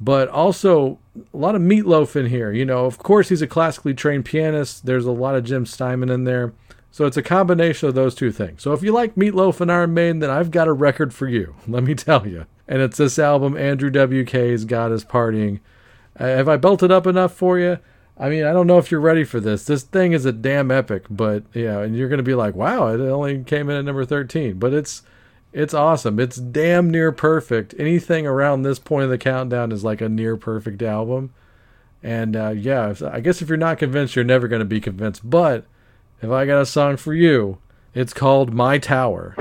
But 0.00 0.28
also 0.28 0.98
a 1.16 1.36
lot 1.36 1.54
of 1.54 1.62
meatloaf 1.62 2.16
in 2.16 2.26
here. 2.26 2.52
You 2.52 2.64
know, 2.64 2.86
of 2.86 2.98
course, 2.98 3.28
he's 3.28 3.42
a 3.42 3.46
classically 3.46 3.94
trained 3.94 4.24
pianist. 4.24 4.86
There's 4.86 5.06
a 5.06 5.12
lot 5.12 5.36
of 5.36 5.44
Jim 5.44 5.66
Steinman 5.66 6.10
in 6.10 6.24
there. 6.24 6.52
So 6.90 7.06
it's 7.06 7.16
a 7.16 7.22
combination 7.22 7.88
of 7.88 7.94
those 7.94 8.14
two 8.14 8.30
things. 8.30 8.62
So 8.62 8.72
if 8.72 8.82
you 8.82 8.92
like 8.92 9.16
Meatloaf 9.16 9.60
and 9.60 9.70
Iron 9.70 9.94
Maiden, 9.94 10.20
then 10.20 10.30
I've 10.30 10.50
got 10.50 10.68
a 10.68 10.72
record 10.72 11.12
for 11.12 11.26
you. 11.26 11.56
Let 11.66 11.82
me 11.82 11.94
tell 11.94 12.26
you. 12.26 12.46
And 12.68 12.80
it's 12.80 12.96
this 12.96 13.18
album, 13.18 13.56
Andrew 13.56 13.90
W.K.'s 13.90 14.64
God 14.64 14.92
is 14.92 15.04
Partying. 15.04 15.60
Uh, 16.18 16.26
have 16.26 16.48
I 16.48 16.56
built 16.56 16.82
it 16.82 16.92
up 16.92 17.06
enough 17.06 17.32
for 17.32 17.58
you? 17.58 17.78
I 18.16 18.28
mean, 18.28 18.44
I 18.44 18.52
don't 18.52 18.68
know 18.68 18.78
if 18.78 18.90
you're 18.90 19.00
ready 19.00 19.24
for 19.24 19.40
this. 19.40 19.64
This 19.64 19.82
thing 19.82 20.12
is 20.12 20.24
a 20.24 20.32
damn 20.32 20.70
epic, 20.70 21.06
but 21.10 21.42
yeah, 21.52 21.80
and 21.80 21.96
you're 21.96 22.08
going 22.08 22.18
to 22.18 22.22
be 22.22 22.36
like, 22.36 22.54
wow, 22.54 22.86
it 22.88 23.00
only 23.00 23.42
came 23.42 23.68
in 23.68 23.76
at 23.76 23.84
number 23.84 24.04
13. 24.04 24.58
But 24.58 24.72
it's 24.72 25.02
it's 25.54 25.72
awesome. 25.72 26.18
It's 26.18 26.36
damn 26.36 26.90
near 26.90 27.12
perfect. 27.12 27.74
Anything 27.78 28.26
around 28.26 28.62
this 28.62 28.80
point 28.80 29.04
of 29.04 29.10
the 29.10 29.18
countdown 29.18 29.70
is 29.70 29.84
like 29.84 30.00
a 30.00 30.08
near 30.08 30.36
perfect 30.36 30.82
album. 30.82 31.32
And 32.02 32.34
uh, 32.36 32.50
yeah, 32.50 32.92
I 33.10 33.20
guess 33.20 33.40
if 33.40 33.48
you're 33.48 33.56
not 33.56 33.78
convinced, 33.78 34.16
you're 34.16 34.24
never 34.24 34.48
going 34.48 34.60
to 34.60 34.66
be 34.66 34.80
convinced. 34.80 35.28
But 35.28 35.64
if 36.20 36.30
I 36.30 36.44
got 36.44 36.60
a 36.60 36.66
song 36.66 36.96
for 36.96 37.14
you, 37.14 37.58
it's 37.94 38.12
called 38.12 38.52
My 38.52 38.78
Tower. 38.78 39.36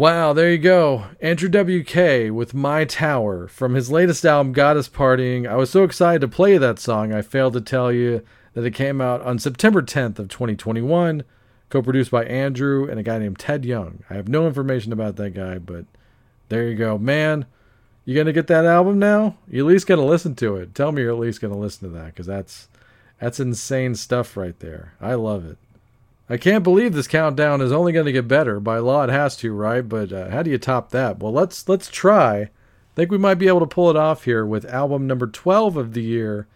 Wow, 0.00 0.32
there 0.32 0.50
you 0.50 0.56
go. 0.56 1.08
Andrew 1.20 1.50
WK 1.50 2.34
with 2.34 2.54
My 2.54 2.86
Tower 2.86 3.46
from 3.48 3.74
his 3.74 3.90
latest 3.90 4.24
album, 4.24 4.54
God 4.54 4.78
is 4.78 4.88
Partying. 4.88 5.46
I 5.46 5.56
was 5.56 5.68
so 5.68 5.84
excited 5.84 6.22
to 6.22 6.28
play 6.28 6.56
that 6.56 6.78
song, 6.78 7.12
I 7.12 7.20
failed 7.20 7.52
to 7.52 7.60
tell 7.60 7.92
you 7.92 8.24
that 8.54 8.64
it 8.64 8.70
came 8.70 9.02
out 9.02 9.20
on 9.20 9.38
September 9.38 9.82
10th 9.82 10.18
of 10.18 10.28
2021, 10.28 11.22
co-produced 11.68 12.10
by 12.10 12.24
Andrew 12.24 12.88
and 12.88 12.98
a 12.98 13.02
guy 13.02 13.18
named 13.18 13.38
Ted 13.38 13.66
Young. 13.66 14.02
I 14.08 14.14
have 14.14 14.26
no 14.26 14.46
information 14.46 14.90
about 14.94 15.16
that 15.16 15.34
guy, 15.34 15.58
but 15.58 15.84
there 16.48 16.66
you 16.66 16.76
go. 16.76 16.96
Man, 16.96 17.44
you 18.06 18.16
gonna 18.16 18.32
get 18.32 18.46
that 18.46 18.64
album 18.64 18.98
now? 18.98 19.36
You 19.50 19.66
at 19.66 19.70
least 19.70 19.86
gonna 19.86 20.06
listen 20.06 20.34
to 20.36 20.56
it. 20.56 20.74
Tell 20.74 20.92
me 20.92 21.02
you're 21.02 21.12
at 21.12 21.18
least 21.18 21.42
gonna 21.42 21.58
listen 21.58 21.90
to 21.90 21.98
that, 21.98 22.06
because 22.06 22.26
that's 22.26 22.70
that's 23.20 23.38
insane 23.38 23.94
stuff 23.94 24.34
right 24.34 24.58
there. 24.60 24.94
I 24.98 25.12
love 25.12 25.44
it. 25.44 25.58
I 26.30 26.36
can't 26.36 26.62
believe 26.62 26.92
this 26.92 27.08
countdown 27.08 27.60
is 27.60 27.72
only 27.72 27.90
going 27.90 28.06
to 28.06 28.12
get 28.12 28.28
better. 28.28 28.60
By 28.60 28.78
law, 28.78 29.02
it 29.02 29.10
has 29.10 29.36
to, 29.38 29.52
right? 29.52 29.80
But 29.80 30.12
uh, 30.12 30.30
how 30.30 30.44
do 30.44 30.50
you 30.52 30.58
top 30.58 30.90
that? 30.92 31.18
Well, 31.18 31.32
let's 31.32 31.68
let's 31.68 31.90
try. 31.90 32.42
I 32.42 32.48
think 32.94 33.10
we 33.10 33.18
might 33.18 33.34
be 33.34 33.48
able 33.48 33.58
to 33.60 33.66
pull 33.66 33.90
it 33.90 33.96
off 33.96 34.24
here 34.24 34.46
with 34.46 34.64
album 34.66 35.08
number 35.08 35.26
12 35.26 35.76
of 35.76 35.92
the 35.92 36.02
year, 36.02 36.46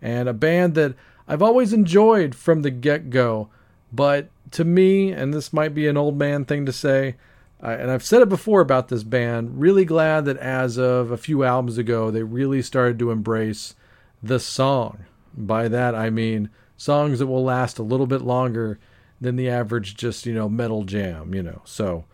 and 0.00 0.30
a 0.30 0.32
band 0.32 0.74
that 0.76 0.94
I've 1.28 1.42
always 1.42 1.74
enjoyed 1.74 2.34
from 2.34 2.62
the 2.62 2.70
get 2.70 3.10
go. 3.10 3.50
But 3.92 4.30
to 4.52 4.64
me, 4.64 5.12
and 5.12 5.34
this 5.34 5.52
might 5.52 5.74
be 5.74 5.86
an 5.88 5.98
old 5.98 6.16
man 6.16 6.46
thing 6.46 6.64
to 6.64 6.72
say, 6.72 7.16
uh, 7.62 7.76
and 7.78 7.90
I've 7.90 8.04
said 8.04 8.22
it 8.22 8.30
before 8.30 8.62
about 8.62 8.88
this 8.88 9.02
band, 9.02 9.60
really 9.60 9.84
glad 9.84 10.24
that 10.24 10.38
as 10.38 10.78
of 10.78 11.10
a 11.10 11.18
few 11.18 11.44
albums 11.44 11.76
ago, 11.76 12.10
they 12.10 12.22
really 12.22 12.62
started 12.62 12.98
to 13.00 13.10
embrace 13.10 13.74
the 14.22 14.40
song. 14.40 15.04
By 15.36 15.68
that, 15.68 15.94
I 15.94 16.08
mean 16.08 16.48
songs 16.78 17.18
that 17.18 17.26
will 17.26 17.44
last 17.44 17.78
a 17.78 17.82
little 17.82 18.06
bit 18.06 18.22
longer 18.22 18.78
than 19.20 19.36
the 19.36 19.48
average 19.48 19.96
just, 19.96 20.26
you 20.26 20.34
know, 20.34 20.48
metal 20.48 20.84
jam, 20.84 21.34
you 21.34 21.42
know. 21.42 21.62
So 21.64 22.04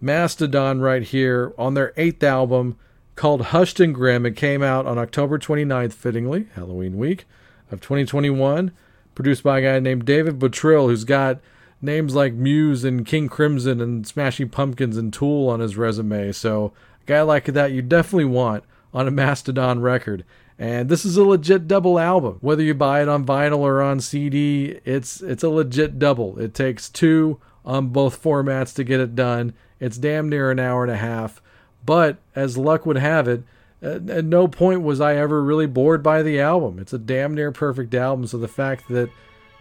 Mastodon 0.00 0.80
right 0.80 1.02
here 1.02 1.52
on 1.56 1.74
their 1.74 1.92
eighth 1.96 2.22
album 2.22 2.76
called 3.14 3.46
Hushed 3.46 3.80
and 3.80 3.94
Grim. 3.94 4.26
It 4.26 4.36
came 4.36 4.62
out 4.62 4.86
on 4.86 4.98
October 4.98 5.38
29th, 5.38 5.92
fittingly, 5.92 6.48
Halloween 6.54 6.98
week 6.98 7.24
of 7.70 7.80
2021, 7.80 8.72
produced 9.14 9.42
by 9.42 9.58
a 9.58 9.62
guy 9.62 9.78
named 9.80 10.04
David 10.04 10.38
Bottrill, 10.38 10.86
who's 10.86 11.04
got 11.04 11.40
names 11.80 12.14
like 12.14 12.34
Muse 12.34 12.84
and 12.84 13.04
King 13.04 13.28
Crimson 13.28 13.80
and 13.80 14.06
Smashing 14.06 14.50
Pumpkins 14.50 14.96
and 14.96 15.12
Tool 15.12 15.48
on 15.48 15.60
his 15.60 15.76
resume. 15.76 16.32
So 16.32 16.72
a 17.02 17.06
guy 17.06 17.22
like 17.22 17.46
that 17.46 17.72
you 17.72 17.82
definitely 17.82 18.26
want 18.26 18.64
on 18.94 19.08
a 19.08 19.10
Mastodon 19.10 19.80
record. 19.80 20.24
And 20.62 20.88
this 20.88 21.04
is 21.04 21.16
a 21.16 21.24
legit 21.24 21.66
double 21.66 21.98
album. 21.98 22.38
Whether 22.40 22.62
you 22.62 22.72
buy 22.72 23.02
it 23.02 23.08
on 23.08 23.26
vinyl 23.26 23.58
or 23.58 23.82
on 23.82 23.98
CD, 23.98 24.78
it's 24.84 25.20
it's 25.20 25.42
a 25.42 25.48
legit 25.48 25.98
double. 25.98 26.38
It 26.38 26.54
takes 26.54 26.88
two 26.88 27.40
on 27.64 27.88
both 27.88 28.22
formats 28.22 28.72
to 28.76 28.84
get 28.84 29.00
it 29.00 29.16
done. 29.16 29.54
It's 29.80 29.98
damn 29.98 30.28
near 30.28 30.52
an 30.52 30.60
hour 30.60 30.84
and 30.84 30.92
a 30.92 30.96
half. 30.96 31.42
But 31.84 32.18
as 32.36 32.56
luck 32.56 32.86
would 32.86 32.96
have 32.96 33.26
it, 33.26 33.42
at 33.82 34.24
no 34.24 34.46
point 34.46 34.82
was 34.82 35.00
I 35.00 35.16
ever 35.16 35.42
really 35.42 35.66
bored 35.66 36.00
by 36.00 36.22
the 36.22 36.40
album. 36.40 36.78
It's 36.78 36.92
a 36.92 36.98
damn 36.98 37.34
near 37.34 37.50
perfect 37.50 37.92
album. 37.92 38.28
So 38.28 38.38
the 38.38 38.46
fact 38.46 38.86
that 38.90 39.10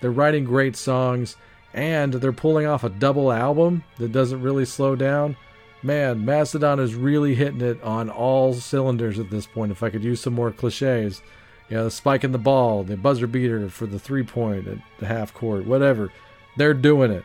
they're 0.02 0.12
writing 0.12 0.44
great 0.44 0.76
songs 0.76 1.36
and 1.74 2.14
they're 2.14 2.32
pulling 2.32 2.68
off 2.68 2.84
a 2.84 2.90
double 2.90 3.32
album 3.32 3.84
that 3.98 4.12
doesn't 4.12 4.44
really 4.44 4.66
slow 4.66 4.96
down, 4.96 5.36
man, 5.84 6.26
Mastodon 6.26 6.80
is 6.80 6.96
really 6.96 7.36
hitting 7.36 7.62
it 7.62 7.82
on 7.84 8.10
all 8.10 8.54
cylinders 8.54 9.20
at 9.20 9.30
this 9.30 9.46
point. 9.46 9.72
If 9.72 9.84
I 9.84 9.90
could 9.90 10.04
use 10.04 10.22
some 10.22 10.34
more 10.34 10.52
cliches, 10.52 11.22
you 11.70 11.78
know, 11.78 11.86
the 11.86 11.92
spike 11.92 12.24
in 12.24 12.32
the 12.32 12.38
ball, 12.38 12.84
the 12.84 12.98
buzzer 12.98 13.28
beater 13.28 13.70
for 13.70 13.86
the 13.86 14.00
three 14.00 14.24
point 14.24 14.68
at 14.68 14.78
the 15.00 15.06
half 15.06 15.34
court, 15.34 15.66
whatever, 15.66 16.12
they're 16.58 16.74
doing 16.74 17.12
it. 17.12 17.24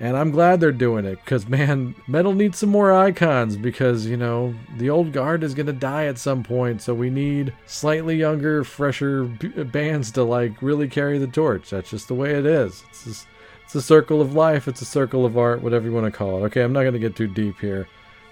And 0.00 0.16
I'm 0.16 0.30
glad 0.30 0.60
they're 0.60 0.70
doing 0.70 1.04
it 1.04 1.18
because, 1.24 1.48
man, 1.48 1.96
metal 2.06 2.32
needs 2.32 2.58
some 2.58 2.68
more 2.68 2.92
icons 2.92 3.56
because, 3.56 4.06
you 4.06 4.16
know, 4.16 4.54
the 4.76 4.90
old 4.90 5.12
guard 5.12 5.42
is 5.42 5.54
going 5.54 5.66
to 5.66 5.72
die 5.72 6.04
at 6.04 6.18
some 6.18 6.44
point. 6.44 6.80
So 6.82 6.94
we 6.94 7.10
need 7.10 7.52
slightly 7.66 8.16
younger, 8.16 8.62
fresher 8.62 9.28
uh, 9.56 9.64
bands 9.64 10.12
to, 10.12 10.22
like, 10.22 10.62
really 10.62 10.86
carry 10.86 11.18
the 11.18 11.26
torch. 11.26 11.70
That's 11.70 11.90
just 11.90 12.06
the 12.06 12.14
way 12.14 12.34
it 12.34 12.46
is. 12.46 12.84
It's, 12.90 13.04
just, 13.04 13.26
it's 13.64 13.74
a 13.74 13.82
circle 13.82 14.20
of 14.20 14.34
life, 14.34 14.68
it's 14.68 14.82
a 14.82 14.86
circle 14.86 15.26
of 15.26 15.36
art, 15.36 15.62
whatever 15.62 15.86
you 15.86 15.92
want 15.92 16.06
to 16.06 16.16
call 16.16 16.38
it. 16.38 16.46
Okay, 16.46 16.62
I'm 16.62 16.72
not 16.72 16.82
going 16.82 16.92
to 16.92 17.00
get 17.00 17.16
too 17.16 17.26
deep 17.26 17.58
here 17.58 17.88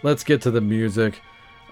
let's 0.07 0.23
get 0.23 0.41
to 0.41 0.53
the 0.53 0.61
music. 0.61 1.21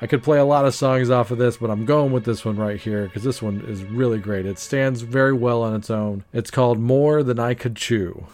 I 0.00 0.08
could 0.08 0.24
play 0.24 0.38
a 0.38 0.44
lot 0.44 0.64
of 0.64 0.74
songs 0.74 1.08
off 1.08 1.30
of 1.30 1.38
this, 1.38 1.56
but 1.56 1.70
I'm 1.70 1.84
going 1.84 2.10
with 2.10 2.24
this 2.24 2.44
one 2.44 2.56
right 2.56 2.80
here 2.80 3.04
because 3.04 3.22
this 3.22 3.40
one 3.40 3.64
is 3.68 3.84
really 3.84 4.18
great. 4.18 4.44
It 4.44 4.58
stands 4.58 5.02
very 5.02 5.32
well 5.32 5.62
on 5.62 5.72
its 5.76 5.88
own. 5.88 6.24
It's 6.32 6.50
called 6.50 6.80
More 6.80 7.22
Than 7.22 7.38
I 7.38 7.54
Could 7.54 7.76
Chew. 7.76 8.26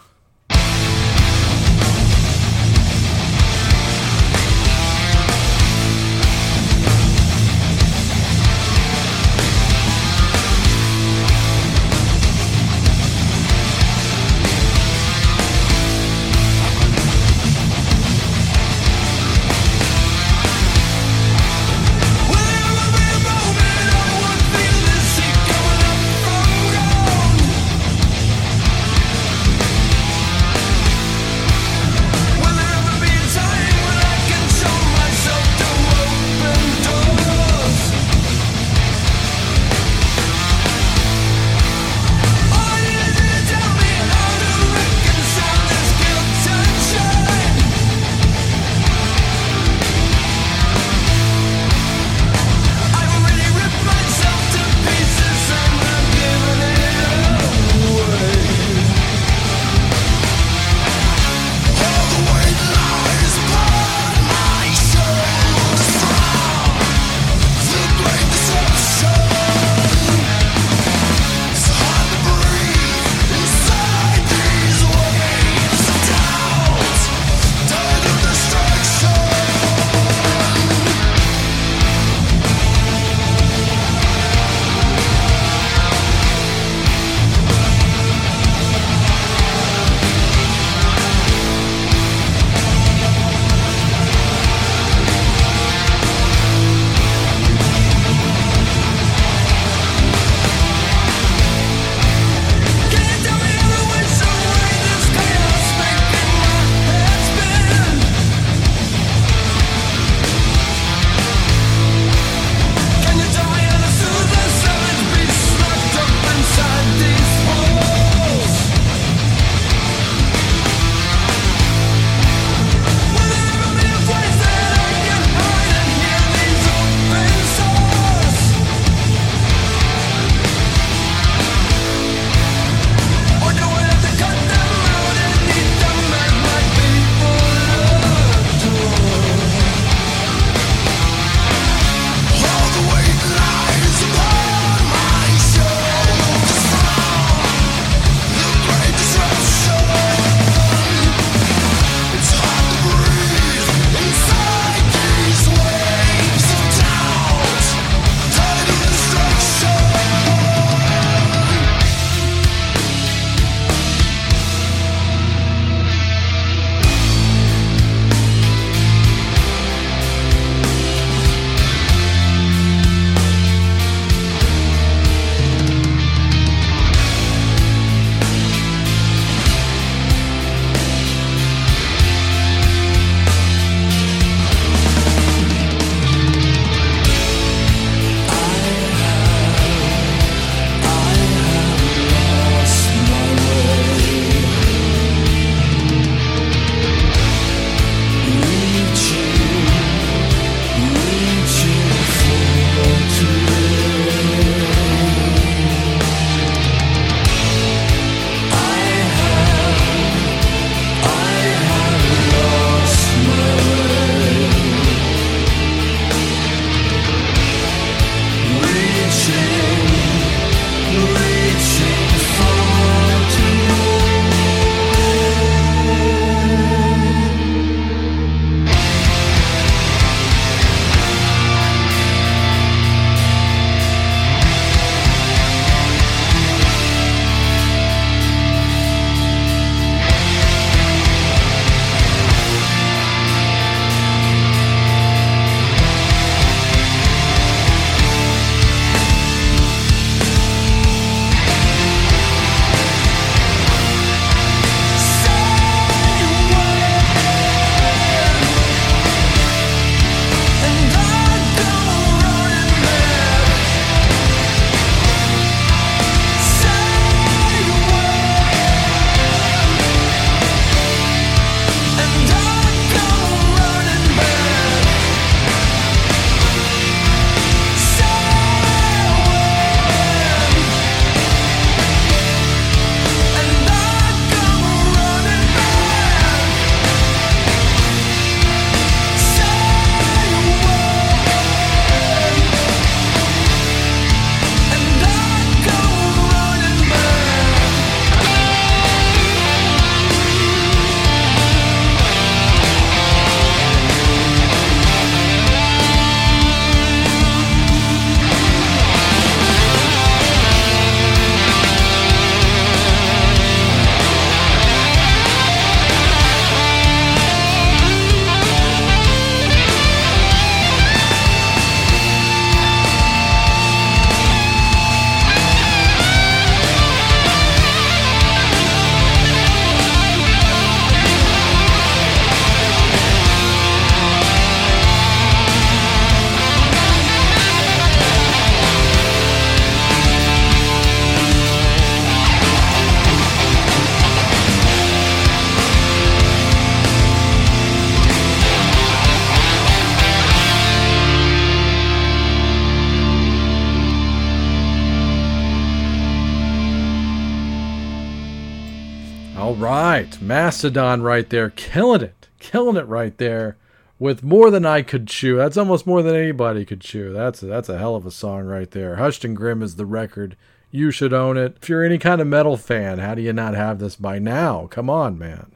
Mastodon 360.50 361.00
right 361.00 361.30
there, 361.30 361.50
killing 361.50 362.02
it, 362.02 362.26
killing 362.40 362.76
it 362.76 362.88
right 362.88 363.16
there, 363.18 363.56
with 364.00 364.24
more 364.24 364.50
than 364.50 364.66
I 364.66 364.82
could 364.82 365.06
chew. 365.06 365.36
That's 365.36 365.56
almost 365.56 365.86
more 365.86 366.02
than 366.02 366.16
anybody 366.16 366.64
could 366.64 366.80
chew. 366.80 367.12
That's 367.12 367.40
a, 367.44 367.46
that's 367.46 367.68
a 367.68 367.78
hell 367.78 367.94
of 367.94 368.04
a 368.04 368.10
song 368.10 368.46
right 368.46 368.68
there. 368.68 368.96
Hushed 368.96 369.24
and 369.24 369.36
Grim 369.36 369.62
is 369.62 369.76
the 369.76 369.86
record. 369.86 370.36
You 370.72 370.90
should 370.90 371.12
own 371.12 371.36
it. 371.36 371.58
If 371.62 371.68
you're 371.68 371.84
any 371.84 371.98
kind 371.98 372.20
of 372.20 372.26
metal 372.26 372.56
fan, 372.56 372.98
how 372.98 373.14
do 373.14 373.22
you 373.22 373.32
not 373.32 373.54
have 373.54 373.78
this 373.78 373.94
by 373.94 374.18
now? 374.18 374.66
Come 374.66 374.90
on, 374.90 375.16
man. 375.16 375.52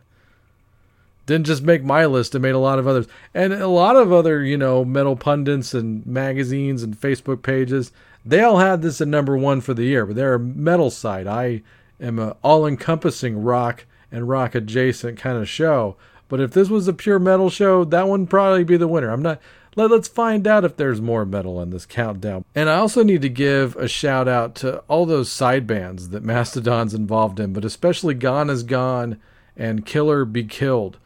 Didn't 1.26 1.46
just 1.46 1.64
make 1.64 1.82
my 1.82 2.06
list, 2.06 2.36
it 2.36 2.38
made 2.38 2.54
a 2.54 2.58
lot 2.58 2.78
of 2.78 2.86
others. 2.86 3.08
And 3.34 3.52
a 3.52 3.66
lot 3.66 3.96
of 3.96 4.12
other, 4.12 4.44
you 4.44 4.56
know, 4.56 4.84
metal 4.84 5.16
pundits 5.16 5.74
and 5.74 6.06
magazines 6.06 6.84
and 6.84 6.96
Facebook 6.96 7.42
pages, 7.42 7.90
they 8.24 8.42
all 8.42 8.58
had 8.58 8.80
this 8.80 9.00
at 9.00 9.08
number 9.08 9.36
one 9.36 9.60
for 9.60 9.74
the 9.74 9.86
year, 9.86 10.06
but 10.06 10.14
they're 10.14 10.34
a 10.34 10.38
metal 10.38 10.92
site. 10.92 11.26
I 11.26 11.62
am 12.00 12.20
an 12.20 12.34
all 12.44 12.64
encompassing 12.64 13.42
rock 13.42 13.86
and 14.14 14.28
rock 14.28 14.54
adjacent 14.54 15.18
kind 15.18 15.36
of 15.36 15.48
show. 15.48 15.96
But 16.28 16.40
if 16.40 16.52
this 16.52 16.68
was 16.68 16.88
a 16.88 16.92
pure 16.92 17.18
metal 17.18 17.50
show, 17.50 17.84
that 17.84 18.08
would 18.08 18.30
probably 18.30 18.64
be 18.64 18.76
the 18.76 18.88
winner. 18.88 19.10
I'm 19.10 19.22
not. 19.22 19.40
Let, 19.76 19.90
us 19.90 20.06
find 20.06 20.46
out 20.46 20.64
if 20.64 20.76
there's 20.76 21.00
more 21.00 21.26
metal 21.26 21.60
in 21.60 21.70
this 21.70 21.84
countdown. 21.84 22.44
And 22.54 22.70
I 22.70 22.76
also 22.76 23.02
need 23.02 23.22
to 23.22 23.28
give 23.28 23.74
a 23.74 23.88
shout 23.88 24.28
out 24.28 24.54
to 24.56 24.78
all 24.86 25.04
those 25.04 25.32
side 25.32 25.66
bands 25.66 26.10
that 26.10 26.22
Mastodon's 26.22 26.94
involved 26.94 27.40
in, 27.40 27.52
but 27.52 27.64
especially 27.64 28.14
Gone 28.14 28.50
is 28.50 28.62
Gone 28.62 29.20
and 29.56 29.84
Killer 29.84 30.24
Be 30.24 30.44
Killed, 30.44 30.98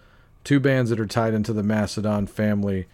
two 0.45 0.61
bands 0.61 0.91
that 0.91 1.01
are 1.01 1.07
tied 1.07 1.33
into 1.33 1.55
the 1.55 1.63
Mastodon 1.63 2.27
family. 2.27 2.87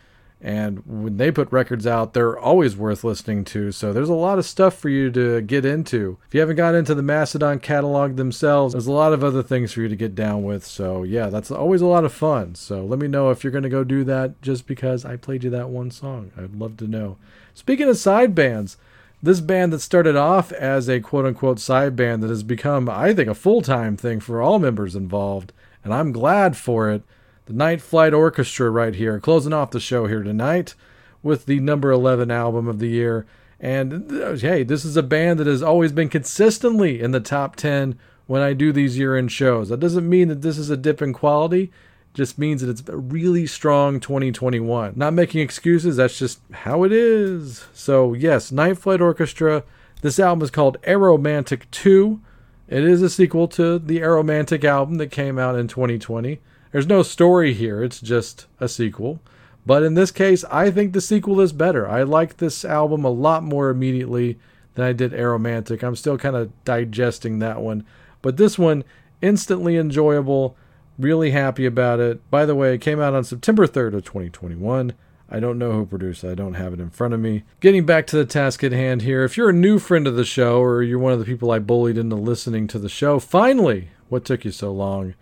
And 0.44 0.82
when 0.84 1.16
they 1.16 1.30
put 1.30 1.50
records 1.50 1.86
out, 1.86 2.12
they're 2.12 2.38
always 2.38 2.76
worth 2.76 3.02
listening 3.02 3.46
to. 3.46 3.72
So 3.72 3.94
there's 3.94 4.10
a 4.10 4.14
lot 4.14 4.38
of 4.38 4.44
stuff 4.44 4.76
for 4.76 4.90
you 4.90 5.10
to 5.10 5.40
get 5.40 5.64
into. 5.64 6.18
If 6.26 6.34
you 6.34 6.40
haven't 6.40 6.56
got 6.56 6.74
into 6.74 6.94
the 6.94 7.02
Mastodon 7.02 7.60
catalog 7.60 8.16
themselves, 8.16 8.74
there's 8.74 8.86
a 8.86 8.92
lot 8.92 9.14
of 9.14 9.24
other 9.24 9.42
things 9.42 9.72
for 9.72 9.80
you 9.80 9.88
to 9.88 9.96
get 9.96 10.14
down 10.14 10.42
with. 10.42 10.66
So 10.66 11.02
yeah, 11.02 11.28
that's 11.28 11.50
always 11.50 11.80
a 11.80 11.86
lot 11.86 12.04
of 12.04 12.12
fun. 12.12 12.56
So 12.56 12.84
let 12.84 12.98
me 12.98 13.08
know 13.08 13.30
if 13.30 13.42
you're 13.42 13.52
going 13.52 13.62
to 13.62 13.70
go 13.70 13.84
do 13.84 14.04
that 14.04 14.42
just 14.42 14.66
because 14.66 15.06
I 15.06 15.16
played 15.16 15.44
you 15.44 15.50
that 15.50 15.70
one 15.70 15.90
song. 15.90 16.30
I'd 16.36 16.54
love 16.54 16.76
to 16.76 16.86
know. 16.86 17.16
Speaking 17.54 17.88
of 17.88 17.96
side 17.96 18.34
bands, 18.34 18.76
this 19.22 19.40
band 19.40 19.72
that 19.72 19.80
started 19.80 20.14
off 20.14 20.52
as 20.52 20.90
a 20.90 21.00
quote 21.00 21.24
unquote 21.24 21.58
side 21.58 21.96
band 21.96 22.22
that 22.22 22.28
has 22.28 22.42
become, 22.42 22.90
I 22.90 23.14
think, 23.14 23.30
a 23.30 23.34
full 23.34 23.62
time 23.62 23.96
thing 23.96 24.20
for 24.20 24.42
all 24.42 24.58
members 24.58 24.94
involved, 24.94 25.54
and 25.82 25.94
I'm 25.94 26.12
glad 26.12 26.54
for 26.54 26.90
it 26.90 27.02
the 27.46 27.52
Night 27.52 27.80
Flight 27.80 28.14
Orchestra 28.14 28.70
right 28.70 28.94
here, 28.94 29.20
closing 29.20 29.52
off 29.52 29.70
the 29.70 29.80
show 29.80 30.06
here 30.06 30.22
tonight 30.22 30.74
with 31.22 31.46
the 31.46 31.60
number 31.60 31.90
11 31.90 32.30
album 32.30 32.68
of 32.68 32.78
the 32.78 32.88
year. 32.88 33.26
And 33.60 34.10
uh, 34.12 34.36
hey, 34.36 34.62
this 34.62 34.84
is 34.84 34.96
a 34.96 35.02
band 35.02 35.38
that 35.40 35.46
has 35.46 35.62
always 35.62 35.92
been 35.92 36.08
consistently 36.08 37.00
in 37.00 37.12
the 37.12 37.20
top 37.20 37.56
10 37.56 37.98
when 38.26 38.42
I 38.42 38.52
do 38.52 38.72
these 38.72 38.98
year 38.98 39.16
end 39.16 39.32
shows. 39.32 39.68
That 39.68 39.80
doesn't 39.80 40.08
mean 40.08 40.28
that 40.28 40.42
this 40.42 40.58
is 40.58 40.70
a 40.70 40.76
dip 40.76 41.02
in 41.02 41.12
quality, 41.12 41.64
it 41.64 42.14
just 42.14 42.38
means 42.38 42.62
that 42.62 42.70
it's 42.70 42.88
a 42.88 42.96
really 42.96 43.46
strong 43.46 44.00
2021. 44.00 44.94
Not 44.96 45.12
making 45.12 45.40
excuses, 45.40 45.96
that's 45.96 46.18
just 46.18 46.40
how 46.52 46.84
it 46.84 46.92
is. 46.92 47.66
So, 47.74 48.14
yes, 48.14 48.52
Night 48.52 48.78
Flight 48.78 49.00
Orchestra. 49.00 49.64
This 50.02 50.18
album 50.18 50.42
is 50.42 50.50
called 50.50 50.80
Aeromantic 50.82 51.62
2. 51.70 52.20
It 52.68 52.84
is 52.84 53.00
a 53.00 53.08
sequel 53.08 53.48
to 53.48 53.78
the 53.78 54.00
Aeromantic 54.00 54.64
album 54.64 54.96
that 54.96 55.10
came 55.10 55.38
out 55.38 55.58
in 55.58 55.68
2020. 55.68 56.40
There's 56.74 56.88
no 56.88 57.04
story 57.04 57.54
here, 57.54 57.84
it's 57.84 58.00
just 58.00 58.46
a 58.58 58.68
sequel. 58.68 59.20
But 59.64 59.84
in 59.84 59.94
this 59.94 60.10
case, 60.10 60.42
I 60.50 60.72
think 60.72 60.92
the 60.92 61.00
sequel 61.00 61.40
is 61.40 61.52
better. 61.52 61.88
I 61.88 62.02
like 62.02 62.38
this 62.38 62.64
album 62.64 63.04
a 63.04 63.10
lot 63.10 63.44
more 63.44 63.70
immediately 63.70 64.40
than 64.74 64.84
I 64.84 64.92
did 64.92 65.12
Aeromantic. 65.12 65.84
I'm 65.84 65.94
still 65.94 66.18
kind 66.18 66.34
of 66.34 66.50
digesting 66.64 67.38
that 67.38 67.60
one. 67.60 67.86
But 68.22 68.38
this 68.38 68.58
one, 68.58 68.82
instantly 69.22 69.76
enjoyable. 69.76 70.56
Really 70.98 71.30
happy 71.30 71.64
about 71.64 72.00
it. 72.00 72.28
By 72.28 72.44
the 72.44 72.56
way, 72.56 72.74
it 72.74 72.80
came 72.80 73.00
out 73.00 73.14
on 73.14 73.22
September 73.22 73.68
3rd 73.68 73.94
of 73.94 74.04
2021. 74.04 74.94
I 75.30 75.38
don't 75.38 75.60
know 75.60 75.74
who 75.74 75.86
produced 75.86 76.24
it. 76.24 76.32
I 76.32 76.34
don't 76.34 76.54
have 76.54 76.72
it 76.72 76.80
in 76.80 76.90
front 76.90 77.14
of 77.14 77.20
me. 77.20 77.44
Getting 77.60 77.86
back 77.86 78.08
to 78.08 78.16
the 78.16 78.26
task 78.26 78.64
at 78.64 78.72
hand 78.72 79.02
here. 79.02 79.22
If 79.22 79.36
you're 79.36 79.50
a 79.50 79.52
new 79.52 79.78
friend 79.78 80.08
of 80.08 80.16
the 80.16 80.24
show 80.24 80.60
or 80.60 80.82
you're 80.82 80.98
one 80.98 81.12
of 81.12 81.20
the 81.20 81.24
people 81.24 81.52
I 81.52 81.60
bullied 81.60 81.98
into 81.98 82.16
listening 82.16 82.66
to 82.66 82.80
the 82.80 82.88
show, 82.88 83.20
finally, 83.20 83.90
what 84.08 84.24
took 84.24 84.44
you 84.44 84.50
so 84.50 84.72
long? 84.72 85.14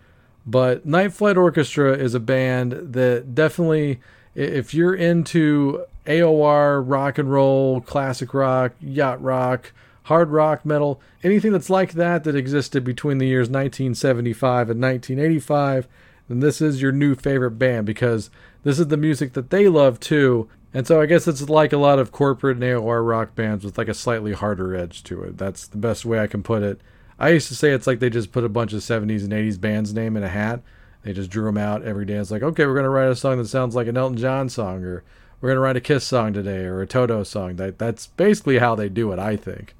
But 0.45 0.85
Night 0.85 1.13
Flight 1.13 1.37
Orchestra 1.37 1.93
is 1.93 2.13
a 2.13 2.19
band 2.19 2.93
that 2.93 3.33
definitely, 3.33 4.01
if 4.35 4.73
you're 4.73 4.95
into 4.95 5.85
AOR, 6.05 6.83
rock 6.85 7.17
and 7.17 7.31
roll, 7.31 7.81
classic 7.81 8.33
rock, 8.33 8.73
yacht 8.81 9.21
rock, 9.21 9.71
hard 10.03 10.29
rock, 10.29 10.65
metal, 10.65 11.01
anything 11.23 11.51
that's 11.51 11.69
like 11.69 11.93
that 11.93 12.23
that 12.25 12.35
existed 12.35 12.83
between 12.83 13.19
the 13.19 13.27
years 13.27 13.47
1975 13.47 14.69
and 14.69 14.81
1985, 14.81 15.87
then 16.27 16.39
this 16.39 16.61
is 16.61 16.81
your 16.81 16.91
new 16.91 17.15
favorite 17.15 17.51
band 17.51 17.85
because 17.85 18.29
this 18.63 18.79
is 18.79 18.87
the 18.87 18.97
music 18.97 19.33
that 19.33 19.49
they 19.49 19.67
love 19.67 19.99
too. 19.99 20.49
And 20.73 20.87
so 20.87 20.99
I 20.99 21.05
guess 21.05 21.27
it's 21.27 21.49
like 21.49 21.71
a 21.71 21.77
lot 21.77 21.99
of 21.99 22.11
corporate 22.11 22.57
and 22.57 22.63
AOR 22.63 23.07
rock 23.07 23.35
bands 23.35 23.63
with 23.63 23.77
like 23.77 23.87
a 23.87 23.93
slightly 23.93 24.33
harder 24.33 24.75
edge 24.75 25.03
to 25.03 25.23
it. 25.23 25.37
That's 25.37 25.67
the 25.67 25.77
best 25.77 26.03
way 26.03 26.19
I 26.19 26.27
can 26.27 26.43
put 26.43 26.63
it. 26.63 26.81
I 27.23 27.29
used 27.29 27.47
to 27.47 27.55
say 27.55 27.71
it's 27.71 27.87
like 27.87 27.99
they 27.99 28.09
just 28.09 28.33
put 28.33 28.43
a 28.43 28.49
bunch 28.49 28.73
of 28.73 28.81
70s 28.81 29.23
and 29.23 29.31
80s 29.31 29.57
bands 29.59 29.93
name 29.93 30.17
in 30.17 30.23
a 30.23 30.27
hat. 30.27 30.59
They 31.03 31.13
just 31.13 31.29
drew 31.29 31.45
them 31.45 31.57
out 31.57 31.81
every 31.81 32.03
day. 32.03 32.15
It's 32.15 32.31
like, 32.31 32.43
okay, 32.43 32.65
we're 32.65 32.73
going 32.73 32.83
to 32.83 32.89
write 32.89 33.07
a 33.07 33.15
song 33.15 33.37
that 33.37 33.47
sounds 33.47 33.75
like 33.75 33.87
an 33.87 33.95
Elton 33.95 34.17
John 34.17 34.49
song, 34.49 34.83
or 34.83 35.05
we're 35.39 35.47
going 35.47 35.55
to 35.55 35.61
write 35.61 35.77
a 35.77 35.81
Kiss 35.81 36.03
song 36.03 36.33
today, 36.33 36.65
or 36.65 36.81
a 36.81 36.85
Toto 36.85 37.23
song. 37.23 37.55
That 37.55 37.79
That's 37.79 38.07
basically 38.07 38.57
how 38.57 38.75
they 38.75 38.89
do 38.89 39.13
it, 39.13 39.19
I 39.19 39.37
think. 39.37 39.73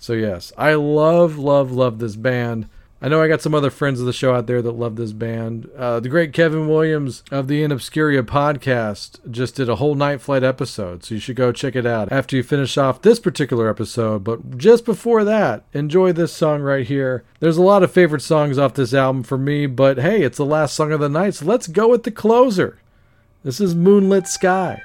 So, 0.00 0.12
yes, 0.12 0.52
I 0.58 0.74
love, 0.74 1.38
love, 1.38 1.70
love 1.70 2.00
this 2.00 2.16
band. 2.16 2.68
I 3.04 3.08
know 3.08 3.20
I 3.20 3.26
got 3.26 3.42
some 3.42 3.52
other 3.52 3.70
friends 3.70 3.98
of 3.98 4.06
the 4.06 4.12
show 4.12 4.32
out 4.32 4.46
there 4.46 4.62
that 4.62 4.70
love 4.70 4.94
this 4.94 5.10
band. 5.10 5.68
Uh, 5.76 5.98
the 5.98 6.08
great 6.08 6.32
Kevin 6.32 6.68
Williams 6.68 7.24
of 7.32 7.48
the 7.48 7.64
In 7.64 7.72
Obscuria 7.72 8.22
podcast 8.22 9.18
just 9.28 9.56
did 9.56 9.68
a 9.68 9.74
whole 9.74 9.96
Night 9.96 10.20
Flight 10.20 10.44
episode, 10.44 11.02
so 11.02 11.16
you 11.16 11.20
should 11.20 11.34
go 11.34 11.50
check 11.50 11.74
it 11.74 11.84
out 11.84 12.12
after 12.12 12.36
you 12.36 12.44
finish 12.44 12.78
off 12.78 13.02
this 13.02 13.18
particular 13.18 13.68
episode. 13.68 14.22
But 14.22 14.56
just 14.56 14.84
before 14.84 15.24
that, 15.24 15.64
enjoy 15.72 16.12
this 16.12 16.32
song 16.32 16.62
right 16.62 16.86
here. 16.86 17.24
There's 17.40 17.56
a 17.56 17.62
lot 17.62 17.82
of 17.82 17.90
favorite 17.90 18.22
songs 18.22 18.56
off 18.56 18.74
this 18.74 18.94
album 18.94 19.24
for 19.24 19.36
me, 19.36 19.66
but 19.66 19.98
hey, 19.98 20.22
it's 20.22 20.38
the 20.38 20.46
last 20.46 20.76
song 20.76 20.92
of 20.92 21.00
the 21.00 21.08
night, 21.08 21.34
so 21.34 21.44
let's 21.44 21.66
go 21.66 21.88
with 21.88 22.04
the 22.04 22.12
closer. 22.12 22.78
This 23.42 23.60
is 23.60 23.74
Moonlit 23.74 24.28
Skies. 24.28 24.78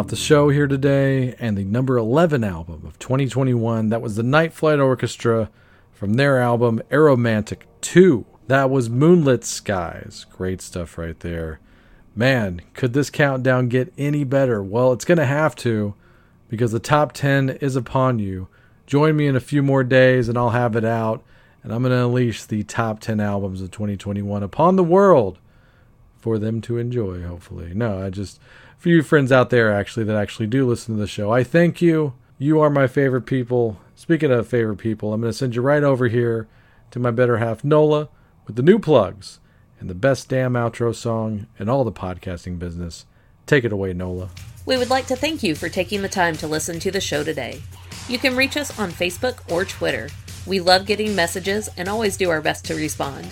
Off 0.00 0.06
the 0.06 0.16
show 0.16 0.48
here 0.48 0.66
today, 0.66 1.34
and 1.38 1.58
the 1.58 1.64
number 1.64 1.98
11 1.98 2.42
album 2.42 2.86
of 2.86 2.98
2021, 2.98 3.90
that 3.90 4.00
was 4.00 4.16
the 4.16 4.22
Night 4.22 4.54
Flight 4.54 4.80
Orchestra 4.80 5.50
from 5.92 6.14
their 6.14 6.40
album 6.40 6.80
Aeromantic 6.90 7.64
2. 7.82 8.24
That 8.46 8.70
was 8.70 8.88
Moonlit 8.88 9.44
Skies. 9.44 10.24
Great 10.32 10.62
stuff 10.62 10.96
right 10.96 11.20
there. 11.20 11.60
Man, 12.16 12.62
could 12.72 12.94
this 12.94 13.10
countdown 13.10 13.68
get 13.68 13.92
any 13.98 14.24
better? 14.24 14.62
Well, 14.62 14.94
it's 14.94 15.04
going 15.04 15.18
to 15.18 15.26
have 15.26 15.54
to 15.56 15.92
because 16.48 16.72
the 16.72 16.80
top 16.80 17.12
10 17.12 17.50
is 17.60 17.76
upon 17.76 18.18
you. 18.18 18.48
Join 18.86 19.18
me 19.18 19.26
in 19.26 19.36
a 19.36 19.38
few 19.38 19.62
more 19.62 19.84
days 19.84 20.30
and 20.30 20.38
I'll 20.38 20.48
have 20.48 20.76
it 20.76 20.84
out, 20.84 21.22
and 21.62 21.74
I'm 21.74 21.82
going 21.82 21.92
to 21.92 22.06
unleash 22.06 22.44
the 22.44 22.62
top 22.62 23.00
10 23.00 23.20
albums 23.20 23.60
of 23.60 23.70
2021 23.70 24.42
upon 24.42 24.76
the 24.76 24.82
world 24.82 25.38
for 26.16 26.38
them 26.38 26.62
to 26.62 26.78
enjoy, 26.78 27.22
hopefully. 27.22 27.72
No, 27.74 28.02
I 28.02 28.08
just, 28.08 28.40
for 28.80 28.88
you 28.88 29.02
friends 29.02 29.30
out 29.30 29.50
there 29.50 29.70
actually 29.70 30.04
that 30.04 30.16
actually 30.16 30.46
do 30.46 30.66
listen 30.66 30.94
to 30.94 31.00
the 31.00 31.06
show, 31.06 31.30
I 31.30 31.44
thank 31.44 31.82
you. 31.82 32.14
You 32.38 32.60
are 32.60 32.70
my 32.70 32.86
favorite 32.86 33.26
people. 33.26 33.78
Speaking 33.94 34.30
of 34.30 34.48
favorite 34.48 34.78
people, 34.78 35.12
I'm 35.12 35.20
going 35.20 35.30
to 35.30 35.36
send 35.36 35.54
you 35.54 35.60
right 35.60 35.82
over 35.82 36.08
here 36.08 36.48
to 36.90 36.98
my 36.98 37.10
better 37.10 37.36
half, 37.36 37.62
Nola, 37.62 38.08
with 38.46 38.56
the 38.56 38.62
new 38.62 38.78
plugs 38.78 39.38
and 39.78 39.90
the 39.90 39.94
best 39.94 40.30
damn 40.30 40.54
outro 40.54 40.94
song 40.94 41.46
in 41.58 41.68
all 41.68 41.84
the 41.84 41.92
podcasting 41.92 42.58
business. 42.58 43.04
Take 43.44 43.64
it 43.64 43.72
away, 43.72 43.92
Nola. 43.92 44.30
We 44.64 44.78
would 44.78 44.88
like 44.88 45.06
to 45.08 45.16
thank 45.16 45.42
you 45.42 45.54
for 45.54 45.68
taking 45.68 46.00
the 46.00 46.08
time 46.08 46.34
to 46.38 46.46
listen 46.46 46.80
to 46.80 46.90
the 46.90 47.02
show 47.02 47.22
today. 47.22 47.60
You 48.08 48.18
can 48.18 48.34
reach 48.34 48.56
us 48.56 48.78
on 48.78 48.92
Facebook 48.92 49.40
or 49.52 49.66
Twitter. 49.66 50.08
We 50.46 50.58
love 50.58 50.86
getting 50.86 51.14
messages 51.14 51.68
and 51.76 51.86
always 51.86 52.16
do 52.16 52.30
our 52.30 52.40
best 52.40 52.64
to 52.66 52.74
respond. 52.74 53.28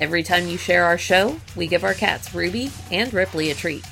Every 0.00 0.22
time 0.22 0.48
you 0.48 0.56
share 0.56 0.86
our 0.86 0.96
show, 0.96 1.38
we 1.56 1.66
give 1.66 1.84
our 1.84 1.92
cats 1.92 2.34
Ruby 2.34 2.70
and 2.90 3.12
Ripley 3.12 3.50
a 3.50 3.54
treat. 3.54 3.84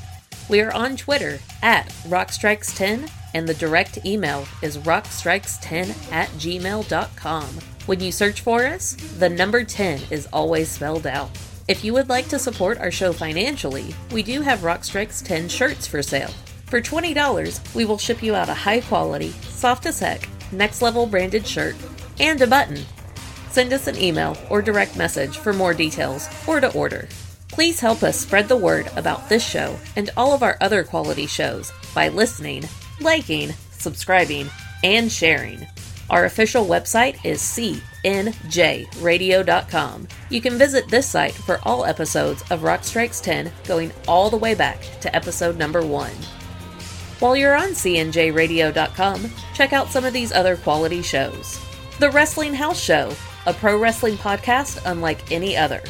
We 0.49 0.61
are 0.61 0.73
on 0.73 0.97
Twitter 0.97 1.39
at 1.63 1.89
Rockstrikes10, 2.09 3.11
and 3.35 3.49
the 3.49 3.55
direct 3.55 4.05
email 4.05 4.47
is 4.63 4.79
rockstrikes10 4.79 6.13
at 6.13 6.29
gmail.com. 6.31 7.47
When 7.87 8.01
you 8.01 8.13
search 8.13 8.41
for 8.41 8.65
us, 8.65 8.95
the 9.19 9.29
number 9.29 9.65
10 9.65 10.01
is 10.11 10.29
always 10.33 10.71
spelled 10.71 11.07
out. 11.07 11.31
If 11.69 11.85
you 11.85 11.93
would 11.95 12.09
like 12.09 12.29
to 12.29 12.39
support 12.39 12.79
our 12.79 12.91
show 12.91 13.13
financially, 13.13 13.95
we 14.13 14.23
do 14.23 14.41
have 14.41 14.61
Rockstrikes 14.61 15.25
10 15.25 15.49
shirts 15.49 15.87
for 15.87 16.03
sale. 16.03 16.31
For 16.67 16.81
$20, 16.81 17.75
we 17.75 17.85
will 17.85 17.99
ship 17.99 18.23
you 18.23 18.35
out 18.35 18.49
a 18.49 18.55
high 18.55 18.81
quality, 18.81 19.31
soft 19.43 19.87
as 19.87 20.01
heck, 20.01 20.29
next 20.53 20.83
level 20.83 21.07
branded 21.07 21.47
shirt 21.47 21.75
and 22.19 22.41
a 22.41 22.47
button 22.47 22.79
Send 23.57 23.73
us 23.73 23.87
an 23.87 23.97
email 23.97 24.37
or 24.51 24.61
direct 24.61 24.99
message 24.99 25.39
for 25.39 25.55
more 25.55 25.73
details 25.73 26.29
or 26.47 26.61
to 26.61 26.71
order. 26.75 27.09
Please 27.57 27.81
help 27.81 28.03
us 28.03 28.21
spread 28.21 28.49
the 28.49 28.57
word 28.57 28.91
about 28.97 29.31
this 29.31 29.43
show 29.43 29.79
and 29.97 30.11
all 30.15 30.35
of 30.35 30.43
our 30.43 30.59
other 30.61 30.85
quality 30.85 31.25
shows 31.27 31.73
by 31.95 32.11
listening, 32.11 32.65
liking, 33.01 33.55
subscribing, 33.71 34.51
and 34.85 35.11
sharing. 35.11 35.67
Our 36.11 36.27
official 36.27 36.67
website 36.67 37.17
is 37.25 37.41
cnjradio.com. 37.41 38.29
You 40.29 40.41
can 40.43 40.59
visit 40.59 40.87
this 40.89 41.09
site 41.09 41.33
for 41.33 41.59
all 41.63 41.87
episodes 41.87 42.45
of 42.51 42.63
Rock 42.63 42.85
Strikes 42.85 43.23
10 43.23 43.51
going 43.65 43.91
all 44.07 44.29
the 44.29 44.37
way 44.37 44.55
back 44.55 44.79
to 45.01 45.17
episode 45.17 45.57
number 45.57 45.81
1. 45.81 46.11
While 47.21 47.39
you're 47.39 47.57
on 47.57 47.71
cnjradio.com, 47.71 49.31
check 49.55 49.73
out 49.73 49.89
some 49.89 50.05
of 50.05 50.13
these 50.13 50.31
other 50.31 50.59
quality 50.59 51.01
shows. 51.01 51.59
The 52.01 52.11
Wrestling 52.11 52.53
House 52.53 52.79
Show 52.79 53.15
a 53.47 53.55
pro 53.55 53.79
wrestling 53.79 54.17
podcast 54.17 54.83
unlike 54.85 55.31
any 55.31 55.57
other. 55.57 55.81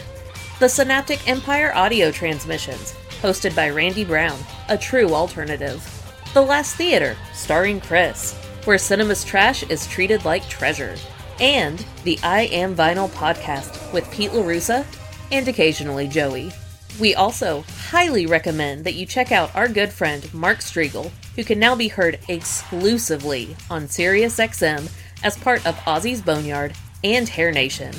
The 0.58 0.70
Synaptic 0.70 1.28
Empire 1.28 1.70
audio 1.74 2.10
transmissions, 2.10 2.94
hosted 3.20 3.54
by 3.54 3.68
Randy 3.68 4.06
Brown, 4.06 4.38
a 4.70 4.78
true 4.78 5.12
alternative. 5.12 5.84
The 6.32 6.40
Last 6.40 6.76
Theater, 6.76 7.14
starring 7.34 7.78
Chris, 7.78 8.32
where 8.64 8.78
cinema's 8.78 9.22
trash 9.22 9.64
is 9.64 9.86
treated 9.86 10.24
like 10.24 10.48
treasure. 10.48 10.96
And 11.40 11.84
the 12.04 12.18
I 12.22 12.44
Am 12.44 12.74
Vinyl 12.74 13.10
podcast 13.10 13.92
with 13.92 14.10
Pete 14.10 14.30
LaRussa 14.30 14.86
and 15.30 15.46
occasionally 15.46 16.08
Joey. 16.08 16.50
We 16.98 17.14
also 17.14 17.62
highly 17.90 18.24
recommend 18.24 18.84
that 18.84 18.94
you 18.94 19.04
check 19.04 19.32
out 19.32 19.54
our 19.54 19.68
good 19.68 19.92
friend 19.92 20.32
Mark 20.32 20.60
Strigl, 20.60 21.10
who 21.34 21.44
can 21.44 21.58
now 21.58 21.74
be 21.74 21.88
heard 21.88 22.18
exclusively 22.28 23.54
on 23.68 23.88
SiriusXM 23.88 24.90
as 25.22 25.36
part 25.36 25.66
of 25.66 25.76
Ozzy's 25.80 26.22
Boneyard 26.22 26.72
and 27.04 27.28
Hair 27.28 27.52
Nation. 27.52 27.94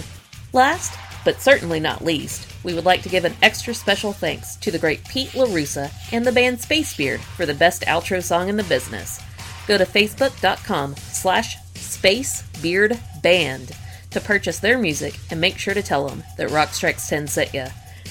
Last, 0.53 0.97
but 1.27 1.41
certainly 1.41 1.81
not 1.81 2.05
least, 2.05 2.47
we 2.67 2.73
would 2.73 2.85
like 2.85 3.01
to 3.01 3.09
give 3.09 3.23
an 3.23 3.33
extra 3.41 3.73
special 3.73 4.11
thanks 4.11 4.57
to 4.57 4.69
the 4.71 4.77
great 4.77 5.07
Pete 5.07 5.29
LaRussa 5.29 5.89
and 6.11 6.25
the 6.25 6.33
band 6.33 6.57
Spacebeard 6.57 7.19
for 7.19 7.45
the 7.45 7.53
best 7.53 7.83
outro 7.83 8.21
song 8.21 8.49
in 8.49 8.57
the 8.57 8.63
business. 8.65 9.21
Go 9.67 9.77
to 9.77 9.85
facebook.com 9.85 10.97
slash 10.97 11.57
spacebeardband 11.75 13.73
to 14.09 14.19
purchase 14.19 14.59
their 14.59 14.77
music 14.77 15.17
and 15.31 15.39
make 15.39 15.57
sure 15.57 15.73
to 15.73 15.81
tell 15.81 16.09
them 16.09 16.25
that 16.37 16.51
Rock 16.51 16.73
Strikes 16.73 17.07
10 17.07 17.27
sent 17.27 17.53
ya. 17.53 17.69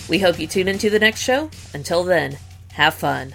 We 0.08 0.20
hope 0.20 0.38
you 0.38 0.46
tune 0.46 0.68
into 0.68 0.88
the 0.88 0.98
next 0.98 1.20
show. 1.20 1.50
Until 1.74 2.02
then, 2.02 2.38
have 2.72 2.94
fun. 2.94 3.34